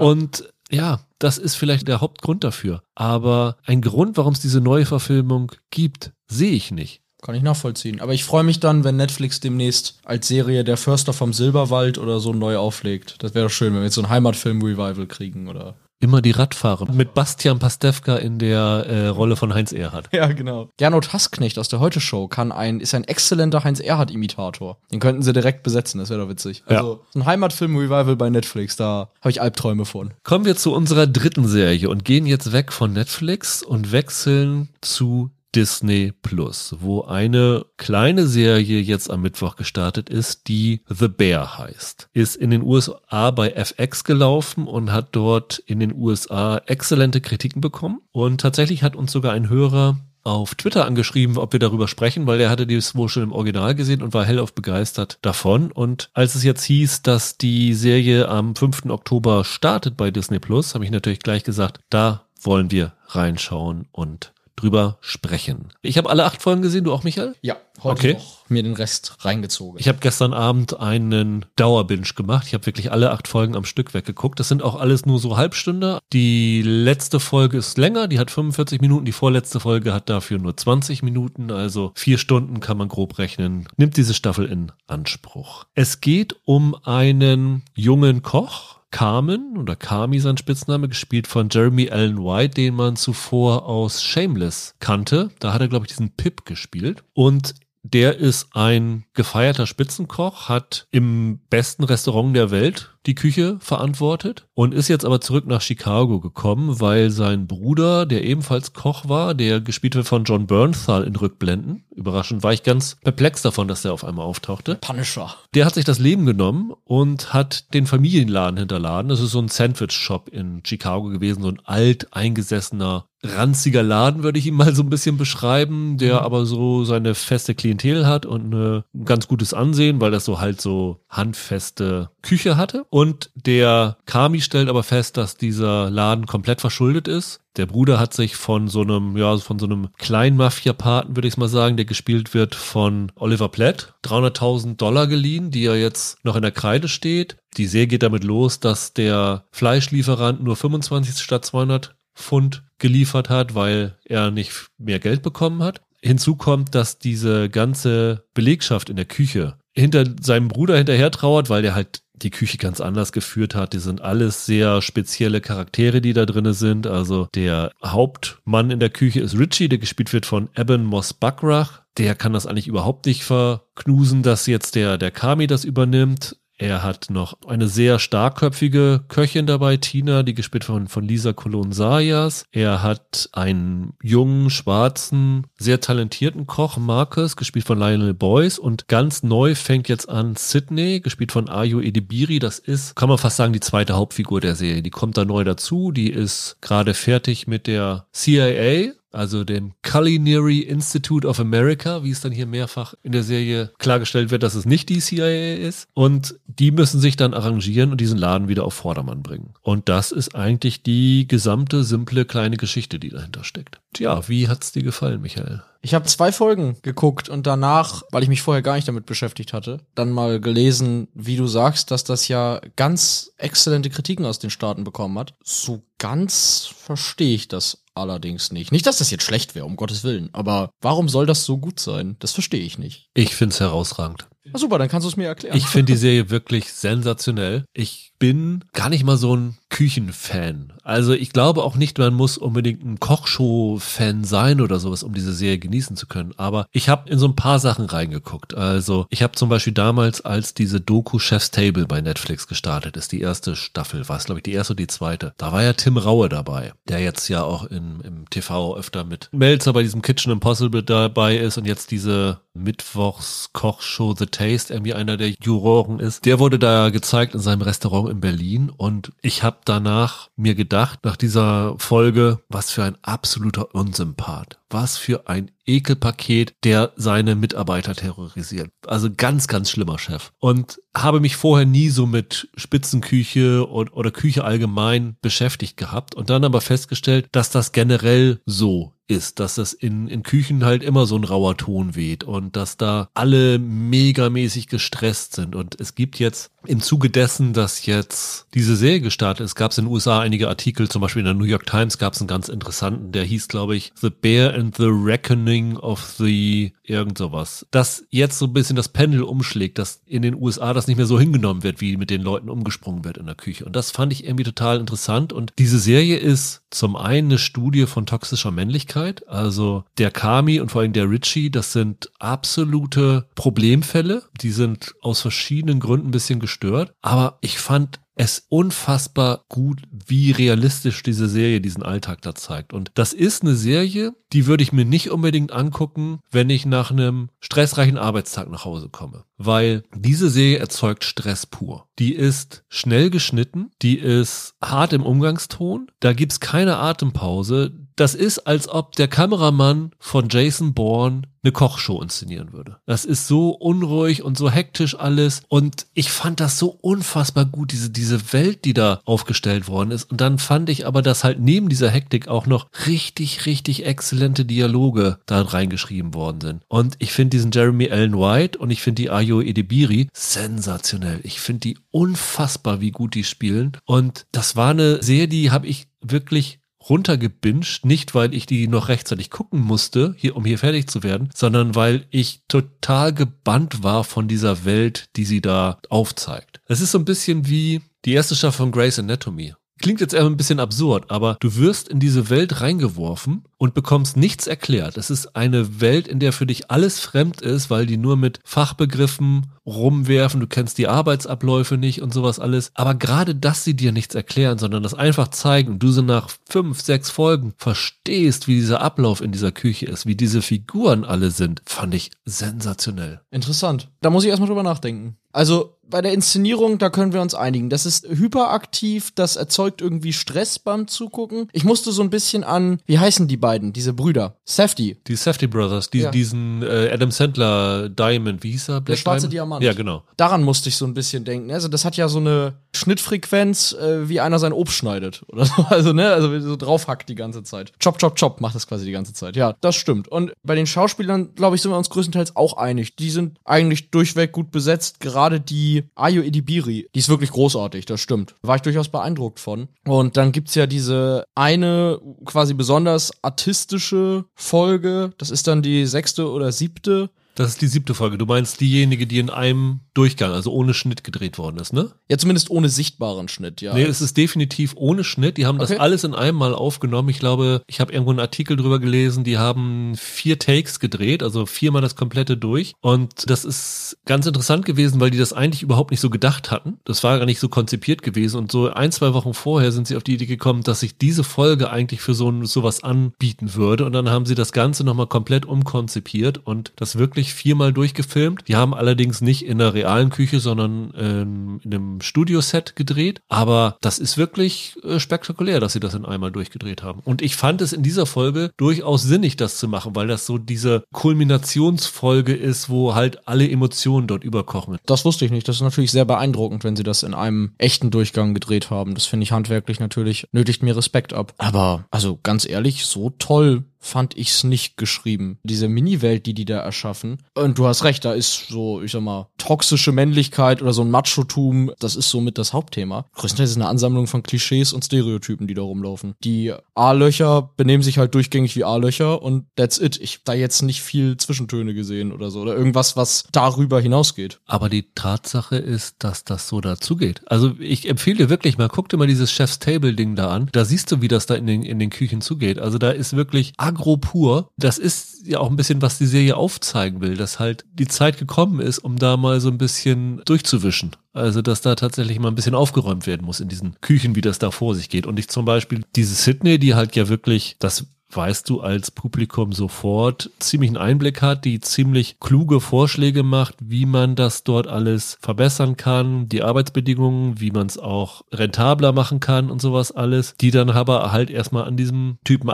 [0.00, 2.82] Und ja, das ist vielleicht der Hauptgrund dafür.
[2.94, 7.02] Aber ein Grund, warum es diese neue Verfilmung gibt, sehe ich nicht.
[7.20, 8.00] Kann ich nachvollziehen.
[8.00, 12.18] Aber ich freue mich dann, wenn Netflix demnächst als Serie Der Förster vom Silberwald oder
[12.18, 13.16] so neu auflegt.
[13.22, 15.76] Das wäre doch schön, wenn wir jetzt so ein Heimatfilm-Revival kriegen, oder?
[16.02, 16.90] Immer die Radfahrer.
[16.90, 20.08] Mit Bastian Pastewka in der äh, Rolle von Heinz Erhardt.
[20.12, 20.68] Ja, genau.
[20.76, 24.78] Gernot Hassknecht aus der Heute-Show kann ein, ist ein exzellenter Heinz-Erhardt-Imitator.
[24.90, 26.64] Den könnten sie direkt besetzen, das wäre doch witzig.
[26.68, 26.78] Ja.
[26.78, 30.12] Also, so ein Heimatfilm-Revival bei Netflix, da habe ich Albträume von.
[30.24, 35.30] Kommen wir zu unserer dritten Serie und gehen jetzt weg von Netflix und wechseln zu
[35.54, 42.08] Disney Plus, wo eine kleine Serie jetzt am Mittwoch gestartet ist, die The Bear heißt.
[42.12, 47.60] Ist in den USA bei FX gelaufen und hat dort in den USA exzellente Kritiken
[47.60, 48.00] bekommen.
[48.12, 52.40] Und tatsächlich hat uns sogar ein Hörer auf Twitter angeschrieben, ob wir darüber sprechen, weil
[52.40, 55.72] er hatte dies wohl schon im Original gesehen und war hellauf begeistert davon.
[55.72, 58.86] Und als es jetzt hieß, dass die Serie am 5.
[58.86, 64.32] Oktober startet bei Disney Plus, habe ich natürlich gleich gesagt, da wollen wir reinschauen und
[64.56, 65.68] drüber sprechen.
[65.82, 67.34] Ich habe alle acht Folgen gesehen, du auch, Michael?
[67.42, 68.12] Ja, heute Okay.
[68.14, 69.80] noch mir den Rest reingezogen.
[69.80, 72.46] Ich habe gestern Abend einen Dauerbinge gemacht.
[72.46, 74.38] Ich habe wirklich alle acht Folgen am Stück weggeguckt.
[74.38, 76.00] Das sind auch alles nur so Halbstunde.
[76.12, 79.04] Die letzte Folge ist länger, die hat 45 Minuten.
[79.06, 81.50] Die vorletzte Folge hat dafür nur 20 Minuten.
[81.50, 83.68] Also vier Stunden kann man grob rechnen.
[83.78, 85.64] Nimmt diese Staffel in Anspruch.
[85.74, 88.71] Es geht um einen jungen Koch.
[88.92, 94.76] Carmen oder Kami sein Spitzname, gespielt von Jeremy Allen White, den man zuvor aus Shameless
[94.78, 95.30] kannte.
[95.40, 97.02] Da hat er, glaube ich, diesen Pip gespielt.
[97.12, 104.46] Und der ist ein gefeierter Spitzenkoch, hat im besten Restaurant der Welt die Küche verantwortet
[104.54, 109.34] und ist jetzt aber zurück nach Chicago gekommen, weil sein Bruder, der ebenfalls Koch war,
[109.34, 113.82] der gespielt wird von John Bernthal in Rückblenden, überraschend war ich ganz perplex davon, dass
[113.82, 114.76] der auf einmal auftauchte.
[114.76, 115.34] Punisher.
[115.54, 119.08] Der hat sich das Leben genommen und hat den Familienladen hinterladen.
[119.08, 124.38] Das ist so ein Sandwich-Shop in Chicago gewesen, so ein alt eingesessener, ranziger Laden, würde
[124.38, 128.52] ich ihn mal so ein bisschen beschreiben, der aber so seine feste Klientel hat und
[128.52, 132.84] eine ein ganz gutes Ansehen, weil das so halt so handfeste Küche hatte.
[132.90, 137.40] Und der Kami stellt aber fest, dass dieser Laden komplett verschuldet ist.
[137.56, 141.36] Der Bruder hat sich von so einem, ja, von so einem kleinen Mafia-Paten, würde ich
[141.36, 146.36] mal sagen, der gespielt wird von Oliver Platt, 300.000 Dollar geliehen, die er jetzt noch
[146.36, 147.36] in der Kreide steht.
[147.58, 153.54] Die Serie geht damit los, dass der Fleischlieferant nur 25 statt 200 Pfund geliefert hat,
[153.54, 155.80] weil er nicht mehr Geld bekommen hat.
[156.02, 161.62] Hinzu kommt, dass diese ganze Belegschaft in der Küche hinter seinem Bruder hinterher trauert, weil
[161.62, 163.72] der halt die Küche ganz anders geführt hat.
[163.72, 166.86] Die sind alles sehr spezielle Charaktere, die da drinne sind.
[166.86, 171.82] Also der Hauptmann in der Küche ist Richie, der gespielt wird von Eben Moss Buckrach.
[171.98, 176.36] Der kann das eigentlich überhaupt nicht verknusen, dass jetzt der, der Kami das übernimmt.
[176.58, 181.72] Er hat noch eine sehr starkköpfige Köchin dabei, Tina, die gespielt von, von Lisa Colon
[181.72, 182.44] Sayas.
[182.52, 188.58] Er hat einen jungen, schwarzen, sehr talentierten Koch, Marcus, gespielt von Lionel Boyce.
[188.58, 192.38] Und ganz neu fängt jetzt an Sydney, gespielt von Ayo Edibiri.
[192.38, 194.82] Das ist, kann man fast sagen, die zweite Hauptfigur der Serie.
[194.82, 195.90] Die kommt da neu dazu.
[195.90, 202.20] Die ist gerade fertig mit der CIA also dem Culinary Institute of America, wie es
[202.20, 205.88] dann hier mehrfach in der Serie klargestellt wird, dass es nicht die CIA ist.
[205.94, 209.54] Und die müssen sich dann arrangieren und diesen Laden wieder auf Vordermann bringen.
[209.62, 213.80] Und das ist eigentlich die gesamte simple kleine Geschichte, die dahinter steckt.
[213.92, 215.62] Tja, wie hat's dir gefallen, Michael?
[215.84, 219.52] Ich habe zwei Folgen geguckt und danach, weil ich mich vorher gar nicht damit beschäftigt
[219.52, 224.50] hatte, dann mal gelesen, wie du sagst, dass das ja ganz exzellente Kritiken aus den
[224.50, 225.34] Staaten bekommen hat.
[225.42, 228.72] So ganz verstehe ich das allerdings nicht.
[228.72, 231.80] Nicht, dass das jetzt schlecht wäre, um Gottes Willen, aber warum soll das so gut
[231.80, 232.16] sein?
[232.18, 233.08] Das verstehe ich nicht.
[233.14, 234.26] Ich find's herausragend.
[234.44, 235.56] Na super, dann kannst du es mir erklären.
[235.56, 237.64] Ich finde die Serie wirklich sensationell.
[237.72, 240.72] Ich bin gar nicht mal so ein Küchenfan.
[240.84, 245.32] Also ich glaube auch nicht, man muss unbedingt ein Kochshow-Fan sein oder sowas, um diese
[245.32, 246.32] Serie genießen zu können.
[246.36, 248.54] Aber ich habe in so ein paar Sachen reingeguckt.
[248.54, 253.10] Also ich habe zum Beispiel damals, als diese Doku Chef's Table bei Netflix gestartet ist,
[253.10, 255.72] die erste Staffel, war es glaube ich die erste oder die zweite, da war ja
[255.72, 260.02] Tim Raue dabei, der jetzt ja auch in, im TV öfter mit Melzer bei diesem
[260.02, 266.26] Kitchen Impossible dabei ist und jetzt diese Mittwochs-Kochshow The Taste irgendwie einer der Juroren ist.
[266.26, 271.00] Der wurde da gezeigt in seinem Restaurant in Berlin und ich habe danach mir gedacht,
[271.04, 274.58] nach dieser Folge, was für ein absoluter Unsympath.
[274.70, 278.70] Was für ein Ekelpaket, der seine Mitarbeiter terrorisiert.
[278.86, 280.32] Also ganz, ganz schlimmer Chef.
[280.38, 286.30] Und habe mich vorher nie so mit Spitzenküche und, oder Küche allgemein beschäftigt gehabt und
[286.30, 291.06] dann aber festgestellt, dass das generell so ist, dass das in, in Küchen halt immer
[291.06, 295.54] so ein rauer Ton weht und dass da alle megamäßig gestresst sind.
[295.54, 299.78] Und es gibt jetzt im Zuge dessen, dass jetzt diese Serie gestartet ist, gab es
[299.78, 302.28] in den USA einige Artikel, zum Beispiel in der New York Times gab es einen
[302.28, 307.66] ganz interessanten, der hieß, glaube ich, The Bear and the Reckoning of the irgend sowas.
[307.70, 311.06] Dass jetzt so ein bisschen das Pendel umschlägt, dass in den USA das nicht mehr
[311.06, 313.64] so hingenommen wird, wie mit den Leuten umgesprungen wird in der Küche.
[313.64, 315.32] Und das fand ich irgendwie total interessant.
[315.32, 319.01] Und diese Serie ist zum einen eine Studie von toxischer Männlichkeit.
[319.26, 324.22] Also der Kami und vor allem der Richie, das sind absolute Problemfälle.
[324.40, 326.92] Die sind aus verschiedenen Gründen ein bisschen gestört.
[327.02, 332.72] Aber ich fand es unfassbar gut, wie realistisch diese Serie diesen Alltag da zeigt.
[332.72, 336.90] Und das ist eine Serie, die würde ich mir nicht unbedingt angucken, wenn ich nach
[336.90, 339.24] einem stressreichen Arbeitstag nach Hause komme.
[339.38, 341.88] Weil diese Serie erzeugt Stress pur.
[341.98, 347.72] Die ist schnell geschnitten, die ist hart im Umgangston, da gibt's keine Atempause.
[347.96, 352.76] Das ist, als ob der Kameramann von Jason Bourne eine Kochshow inszenieren würde.
[352.86, 355.42] Das ist so unruhig und so hektisch alles.
[355.48, 360.10] Und ich fand das so unfassbar gut, diese, diese Welt, die da aufgestellt worden ist.
[360.10, 364.44] Und dann fand ich aber, dass halt neben dieser Hektik auch noch richtig, richtig exzellente
[364.44, 366.62] Dialoge da reingeschrieben worden sind.
[366.68, 371.20] Und ich finde diesen Jeremy Allen White und ich finde die Ayo Edebiri sensationell.
[371.24, 373.72] Ich finde die unfassbar, wie gut die spielen.
[373.84, 378.88] Und das war eine Serie, die habe ich wirklich runtergebinged, nicht weil ich die noch
[378.88, 384.04] rechtzeitig gucken musste, hier, um hier fertig zu werden, sondern weil ich total gebannt war
[384.04, 386.60] von dieser Welt, die sie da aufzeigt.
[386.66, 389.54] Es ist so ein bisschen wie die erste Staffel von Grey's Anatomy.
[389.82, 394.16] Klingt jetzt eher ein bisschen absurd, aber du wirst in diese Welt reingeworfen und bekommst
[394.16, 394.96] nichts erklärt.
[394.96, 398.38] Es ist eine Welt, in der für dich alles fremd ist, weil die nur mit
[398.44, 402.70] Fachbegriffen rumwerfen, du kennst die Arbeitsabläufe nicht und sowas alles.
[402.74, 406.80] Aber gerade, dass sie dir nichts erklären, sondern das einfach zeigen du so nach fünf,
[406.80, 411.62] sechs Folgen verstehst, wie dieser Ablauf in dieser Küche ist, wie diese Figuren alle sind,
[411.64, 413.20] fand ich sensationell.
[413.30, 413.88] Interessant.
[414.00, 415.16] Da muss ich erstmal drüber nachdenken.
[415.32, 417.68] Also bei der Inszenierung, da können wir uns einigen.
[417.68, 421.48] Das ist hyperaktiv, das erzeugt irgendwie Stress beim Zugucken.
[421.52, 424.36] Ich musste so ein bisschen an, wie heißen die beiden, diese Brüder?
[424.44, 424.96] Safety.
[425.06, 426.10] Die Safety Brothers, die, Ja.
[426.10, 428.74] diesen äh, Adam Sandler Diamond, wie hieß er?
[428.76, 429.62] Der Black schwarze Diamond?
[429.62, 429.64] Diamant.
[429.64, 430.04] Ja, genau.
[430.16, 431.50] Daran musste ich so ein bisschen denken.
[431.50, 435.52] Also das hat ja so eine Schnittfrequenz, äh, wie einer sein Obst schneidet oder so.
[435.72, 437.72] Also ne, also so draufhackt die ganze Zeit.
[437.82, 439.36] Chop, chop, chop macht das quasi die ganze Zeit.
[439.36, 440.06] Ja, das stimmt.
[440.08, 442.94] Und bei den Schauspielern, glaube ich, sind wir uns größtenteils auch einig.
[442.96, 445.00] Die sind eigentlich durchweg gut besetzt.
[445.00, 448.34] Gerade die Ayo Idibiri, die ist wirklich großartig, das stimmt.
[448.42, 449.68] War ich durchaus beeindruckt von.
[449.86, 455.12] Und dann gibt's ja diese eine quasi besonders artistische Folge.
[455.18, 457.10] Das ist dann die sechste oder siebte.
[457.34, 458.18] Das ist die siebte Folge.
[458.18, 461.90] Du meinst diejenige, die in einem Durchgang, also ohne Schnitt gedreht worden ist, ne?
[462.10, 463.72] Ja, zumindest ohne sichtbaren Schnitt, ja.
[463.74, 465.36] Nee, es ist definitiv ohne Schnitt.
[465.38, 465.72] Die haben Okay.
[465.74, 467.08] das alles in einem Mal aufgenommen.
[467.08, 471.46] Ich glaube, ich habe irgendwo einen Artikel drüber gelesen, die haben vier Takes gedreht, also
[471.46, 472.74] viermal das komplette durch.
[472.80, 476.78] Und das ist ganz interessant gewesen, weil die das eigentlich überhaupt nicht so gedacht hatten.
[476.84, 478.36] Das war gar nicht so konzipiert gewesen.
[478.38, 481.24] Und so ein, zwei Wochen vorher sind sie auf die Idee gekommen, dass sich diese
[481.24, 483.84] Folge eigentlich für so sowas anbieten würde.
[483.86, 488.48] Und dann haben sie das Ganze nochmal komplett umkonzipiert und das wirklich viermal durchgefilmt.
[488.48, 493.20] Die haben allerdings nicht in der realen Küche, sondern ähm, in einem Studioset gedreht.
[493.28, 497.00] Aber das ist wirklich äh, spektakulär, dass sie das in einmal durchgedreht haben.
[497.04, 500.38] Und ich fand es in dieser Folge durchaus sinnig, das zu machen, weil das so
[500.38, 504.78] diese Kulminationsfolge ist, wo halt alle Emotionen dort überkochen.
[504.86, 505.48] Das wusste ich nicht.
[505.48, 508.94] Das ist natürlich sehr beeindruckend, wenn sie das in einem echten Durchgang gedreht haben.
[508.94, 511.34] Das finde ich handwerklich natürlich, nötigt mir Respekt ab.
[511.38, 515.38] Aber, also ganz ehrlich, so toll fand ich's nicht geschrieben.
[515.42, 517.18] Diese Mini-Welt, die die da erschaffen.
[517.34, 520.90] Und du hast recht, da ist so, ich sag mal, toxische Männlichkeit oder so ein
[520.90, 523.06] Machotum, das ist somit das Hauptthema.
[523.14, 526.14] Größtenteils ist eine Ansammlung von Klischees und Stereotypen, die da rumlaufen.
[526.22, 530.00] Die A-Löcher benehmen sich halt durchgängig wie A-Löcher und that's it.
[530.00, 532.40] Ich da jetzt nicht viel Zwischentöne gesehen oder so.
[532.40, 534.40] Oder irgendwas, was darüber hinausgeht.
[534.46, 537.22] Aber die Tatsache ist, dass das so dazugeht.
[537.26, 540.48] Also ich empfehle dir wirklich mal, guck dir mal dieses Chef's Table Ding da an.
[540.52, 542.58] Da siehst du, wie das da in den, in den Küchen zugeht.
[542.58, 544.50] Also da ist wirklich agro pur.
[544.56, 548.18] Das ist ja auch ein bisschen, was die Serie aufzeigen will, dass halt die Zeit
[548.18, 550.92] gekommen ist, um da mal so ein bisschen durchzuwischen.
[551.12, 554.38] Also, dass da tatsächlich mal ein bisschen aufgeräumt werden muss in diesen Küchen, wie das
[554.38, 555.06] da vor sich geht.
[555.06, 559.52] Und ich zum Beispiel diese Sydney, die halt ja wirklich, das weißt du als Publikum
[559.52, 565.76] sofort, ziemlichen Einblick hat, die ziemlich kluge Vorschläge macht, wie man das dort alles verbessern
[565.76, 570.70] kann, die Arbeitsbedingungen, wie man es auch rentabler machen kann und sowas alles, die dann
[570.70, 572.50] aber halt erstmal an diesem Typen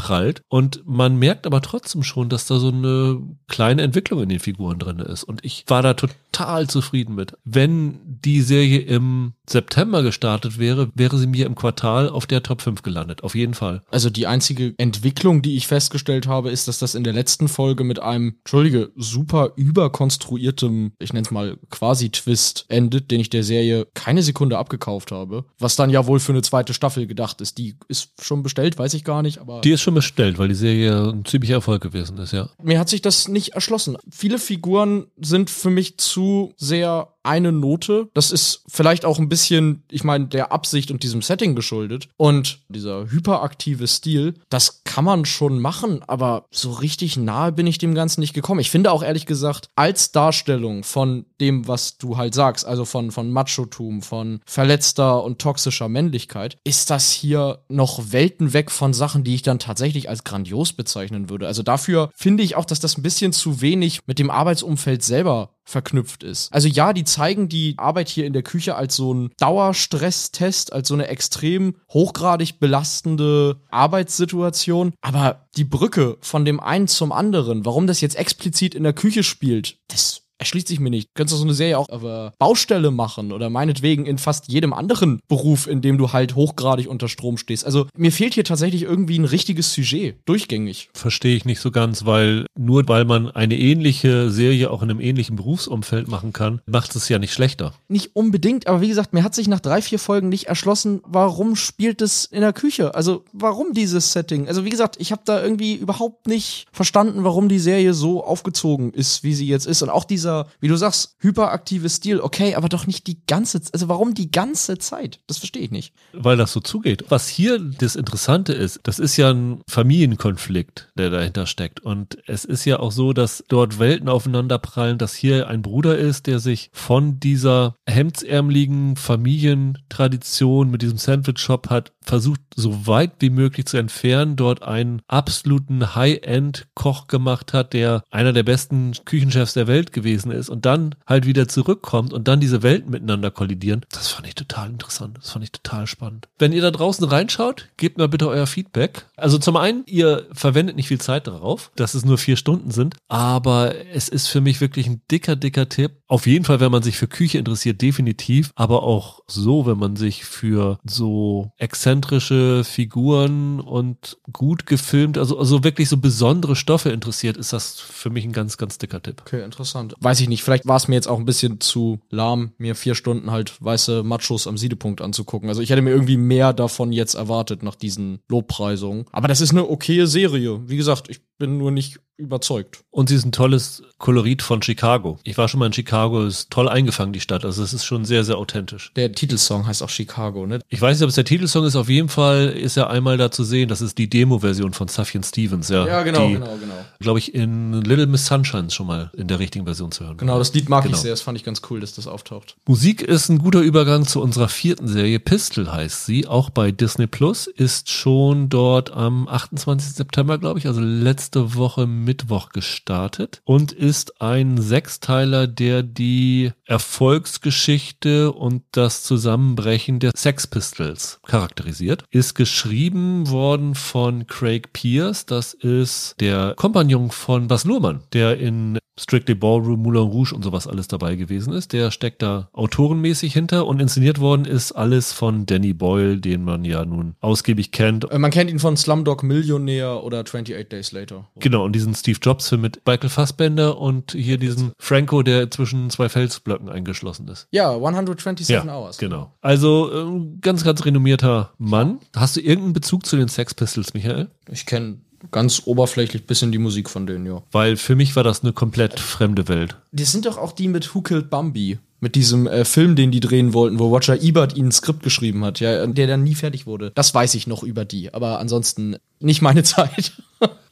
[0.00, 0.42] abprallt.
[0.48, 4.78] Und man merkt aber trotzdem schon, dass da so eine kleine Entwicklung in den Figuren
[4.78, 5.24] drin ist.
[5.24, 7.34] Und ich war da total zufrieden mit.
[7.44, 12.62] Wenn die Serie im September gestartet wäre, wäre sie mir im Quartal auf der Top
[12.62, 13.22] 5 gelandet.
[13.24, 13.82] Auf jeden Fall.
[13.90, 17.84] Also die einzige Entwicklung, die ich festgestellt habe, ist, dass das in der letzten Folge
[17.84, 23.86] mit einem, entschuldige, super überkonstruiertem, ich nenne es mal Quasi-Twist endet, den ich der Serie
[23.94, 25.44] keine Sekunde abgekauft habe.
[25.58, 27.58] Was dann ja wohl für eine zweite Staffel gedacht ist.
[27.58, 30.54] Die ist schon bestellt, weiß ich gar nicht, aber Die ist schon bestellt, weil die
[30.54, 32.48] Serie ein ziemlicher Erfolg gewesen ist, ja.
[32.62, 33.96] mir hat sich das nicht erschlossen.
[34.10, 38.08] Viele Figuren sind für mich zu sehr eine Note.
[38.14, 42.08] Das ist vielleicht auch ein bisschen, ich meine, der Absicht und diesem Setting geschuldet.
[42.16, 47.78] Und dieser hyperaktive Stil, das kann man schon machen, aber so richtig nahe bin ich
[47.78, 48.60] dem Ganzen nicht gekommen.
[48.60, 53.10] Ich finde auch ehrlich gesagt, als Darstellung von dem, was du halt sagst, also von,
[53.10, 59.24] von Machotum, von verletzter und toxischer Männlichkeit, ist das hier noch Welten weg von Sachen,
[59.24, 61.46] die ich dann tatsächlich als grandios bezeichnen würde.
[61.46, 65.50] Also dafür finde ich auch, dass das ein bisschen zu wenig mit dem Arbeitsumfeld selber
[65.70, 66.52] verknüpft ist.
[66.52, 70.88] Also ja, die zeigen die Arbeit hier in der Küche als so ein Dauerstresstest, als
[70.88, 74.92] so eine extrem hochgradig belastende Arbeitssituation.
[75.00, 79.22] Aber die Brücke von dem einen zum anderen, warum das jetzt explizit in der Küche
[79.22, 81.08] spielt, das erschließt sich mir nicht.
[81.08, 84.48] Du könntest doch so eine Serie auch auf der Baustelle machen oder meinetwegen in fast
[84.48, 87.64] jedem anderen Beruf, in dem du halt hochgradig unter Strom stehst.
[87.64, 90.90] Also mir fehlt hier tatsächlich irgendwie ein richtiges Sujet, durchgängig.
[90.94, 95.00] Verstehe ich nicht so ganz, weil nur weil man eine ähnliche Serie auch in einem
[95.00, 97.74] ähnlichen Berufsumfeld machen kann, macht es ja nicht schlechter.
[97.88, 101.56] Nicht unbedingt, aber wie gesagt, mir hat sich nach drei, vier Folgen nicht erschlossen, warum
[101.56, 102.94] spielt es in der Küche?
[102.94, 104.48] Also warum dieses Setting?
[104.48, 108.92] Also wie gesagt, ich habe da irgendwie überhaupt nicht verstanden, warum die Serie so aufgezogen
[108.92, 109.82] ist, wie sie jetzt ist.
[109.82, 110.29] Und auch dieser,
[110.60, 113.74] wie du sagst, hyperaktive Stil, okay, aber doch nicht die ganze Zeit.
[113.74, 115.20] Also warum die ganze Zeit?
[115.26, 115.92] Das verstehe ich nicht.
[116.12, 117.04] Weil das so zugeht.
[117.08, 121.80] Was hier das Interessante ist, das ist ja ein Familienkonflikt, der dahinter steckt.
[121.80, 126.26] Und es ist ja auch so, dass dort Welten aufeinanderprallen, dass hier ein Bruder ist,
[126.26, 133.66] der sich von dieser hemdsärmeligen Familientradition mit diesem Sandwich-Shop hat versucht, so weit wie möglich
[133.66, 139.92] zu entfernen, dort einen absoluten High-End-Koch gemacht hat, der einer der besten Küchenchefs der Welt
[139.92, 144.08] gewesen gewesen ist und dann halt wieder zurückkommt und dann diese Welten miteinander kollidieren, das
[144.08, 145.18] fand ich total interessant.
[145.18, 146.28] Das fand ich total spannend.
[146.38, 149.06] Wenn ihr da draußen reinschaut, gebt mal bitte euer Feedback.
[149.16, 152.96] Also zum einen, ihr verwendet nicht viel Zeit darauf, dass es nur vier Stunden sind,
[153.08, 155.92] aber es ist für mich wirklich ein dicker, dicker Tipp.
[156.06, 159.96] Auf jeden Fall, wenn man sich für Küche interessiert, definitiv, aber auch so, wenn man
[159.96, 167.36] sich für so exzentrische Figuren und gut gefilmt, also, also wirklich so besondere Stoffe interessiert,
[167.36, 169.22] ist das für mich ein ganz, ganz dicker Tipp.
[169.24, 169.94] Okay, interessant.
[170.10, 172.96] Weiß ich nicht, vielleicht war es mir jetzt auch ein bisschen zu lahm, mir vier
[172.96, 175.48] Stunden halt weiße Machos am Siedepunkt anzugucken.
[175.48, 179.04] Also ich hätte mir irgendwie mehr davon jetzt erwartet nach diesen Lobpreisungen.
[179.12, 180.68] Aber das ist eine okaye Serie.
[180.68, 182.84] Wie gesagt, ich bin nur nicht überzeugt.
[182.90, 185.18] Und sie ist ein tolles Kolorit von Chicago.
[185.24, 187.44] Ich war schon mal in Chicago, ist toll eingefangen, die Stadt.
[187.44, 188.92] Also es ist schon sehr, sehr authentisch.
[188.96, 190.60] Der Titelsong heißt auch Chicago, ne?
[190.68, 191.76] Ich weiß nicht, ob es der Titelsong ist.
[191.76, 193.68] Auf jeden Fall ist er einmal da zu sehen.
[193.68, 195.68] Das ist die Demo-Version von Sufjan Stevens.
[195.68, 196.74] Ja, Ja, genau, die, genau, genau.
[196.98, 200.16] Glaube ich, in Little Miss Sunshine schon mal in der richtigen Version zu hören.
[200.16, 200.96] Genau, das Lied mag Genau.
[200.96, 201.10] ich sehr.
[201.12, 202.56] Das fand ich ganz cool, dass das auftaucht.
[202.66, 205.20] Musik ist ein guter Übergang zu unserer vierten Serie.
[205.20, 209.92] Pistol heißt sie, auch bei Disney Plus, ist schon dort am 28.
[209.94, 218.32] September, glaube ich, also letzte Woche Mittwoch gestartet und ist ein Sechsteiler, der die Erfolgsgeschichte
[218.32, 222.02] und das Zusammenbrechen der Sex Pistols charakterisiert.
[222.10, 228.80] Ist geschrieben worden von Craig Pierce, das ist der Kompagnon von Bas Luhrmann, der in
[229.00, 231.72] Strictly Ballroom, Moulin Rouge und sowas alles dabei gewesen ist.
[231.72, 236.64] Der steckt da autorenmäßig hinter und inszeniert worden ist alles von Danny Boyle, den man
[236.64, 238.10] ja nun ausgiebig kennt.
[238.10, 241.28] Äh, Man kennt ihn von Slumdog Millionär oder 28 Days Later.
[241.36, 246.08] Genau, und diesen Steve Jobs-Film mit Michael Fassbender und hier diesen Franco, der zwischen zwei
[246.08, 247.48] Felsblöcken eingeschlossen ist.
[247.50, 248.98] Ja, 127 Hours.
[248.98, 249.32] genau.
[249.40, 252.00] Also ähm, ganz, ganz renommierter Mann.
[252.14, 254.28] Hast du irgendeinen Bezug zu den Sex Pistols, Michael?
[254.50, 254.98] Ich kenne
[255.30, 257.42] ganz oberflächlich bisschen die Musik von denen, ja.
[257.52, 259.76] Weil für mich war das eine komplett fremde Welt.
[259.92, 261.78] Das sind doch auch die mit Who Killed Bambi.
[262.02, 265.44] Mit diesem äh, Film, den die drehen wollten, wo Roger Ebert ihnen ein Skript geschrieben
[265.44, 266.92] hat, ja, der dann nie fertig wurde.
[266.94, 270.12] Das weiß ich noch über die, aber ansonsten nicht meine Zeit.